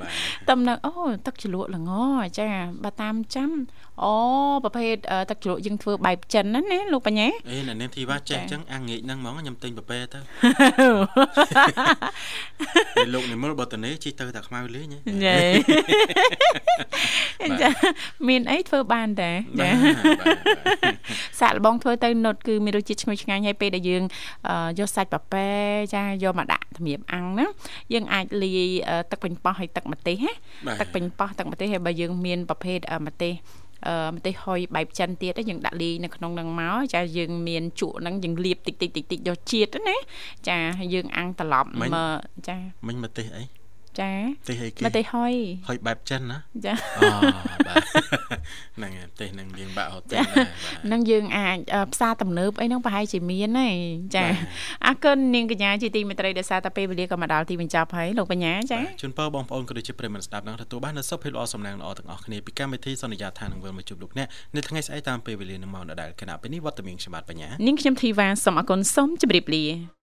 [0.00, 0.08] បា
[0.48, 0.92] ទតំនឹកអូ
[1.26, 1.90] ទឹកជ្រលក់ល្ង
[2.38, 2.48] ចា
[2.84, 3.50] បើតាមចាំ
[4.04, 4.14] អូ
[4.64, 10.18] ប្រភេទអឺទឹកជ្រលក់យើងធ្វើបែបចិនណាណាលោកបញ្ញាអេអ្នកនាងធីវ៉ាចេះអញ្ចឹងអាងាកហ្នឹងហ្មងខ្ញុំទិញប៉ាប៉ែទៅ
[12.96, 15.38] ពេលលោកនិមលបតនេជីទៅតែខ្មៅលេងហ៎យេ
[17.62, 17.70] ចា
[18.28, 20.96] មានអីធ្វើបានតាបាចាទបាទបាទ
[21.40, 24.02] សាកល្បងធ្វើទៅនុតគឺមានរសជាតិឈ្ងុយឆ្ងាញ់ហើយពេលដែលយើង
[24.48, 25.48] អឺយកសាច់ប៉ាប៉ែ
[25.94, 27.46] ចាយកមកដាក់សម្រាប់អាំងណា
[27.92, 30.32] យើងអាចលាយអឺទឹកប៉េងប៉ោះហើយទឹកម្ទេសណា
[30.66, 33.34] បាទទឹកប៉េងប៉ោះទឹកម្ទេសហើយបើយើងមានប្រភេទអឺម្ទេស
[33.86, 39.96] អឺម្ទេសហុយបែបចិនទៀតទេយើងដាក់លីនៅក្នុងនឹងមកចាយើងមានជក់ហ្នឹងយើងលាបតិចតិចតិចតិចយកជាតិណា
[40.48, 42.56] ចាហើយយើងអាំងត្រឡប់មិញមកចា
[42.86, 43.57] មិញមកទេសអី
[44.00, 44.12] ចា
[44.48, 45.34] ទេសអីគេម្ទេសហុយ
[45.68, 47.02] ហើយបែបចិនណាចាអូ
[47.68, 47.84] បាទ
[48.76, 50.48] ហ្នឹងហើយទេសនឹងយើងបាក់ហូតទេសដែរបាទ
[50.86, 53.76] ហ្នឹងយើងអាចអឺផ្សារទំនើបអីហ្នឹងប្រហែលជាមានហើយ
[54.16, 54.36] ចាបាទ
[54.86, 69.97] អរគុណនាងកញ្ញាជាទីមេត្រីដែលសារតែពេលវេលាក៏មកដល់ទីបញ្ចប់ហើយលោកបញ្ញាចាបាទជូនពរបងប្អូនក៏ដូចជាប្រិយមិត្តស្ដាប់នឹងទទួលបាននូវសុខភាពល្អសំណាងល្អទាំងអស់គ្នាពីកម្មវិធីសន្យាថានឹងវិលមកជួបលោកអ្នកនៅថ្ងៃស្អែកតាមពេលវេលានឹងមកដដែលគណៈពេលនេះវត្តមានខ្ញុំបាទបញ្ញានាងខ្ញុំធីវ៉ាសូមអរគុណសូមជម្រាបលា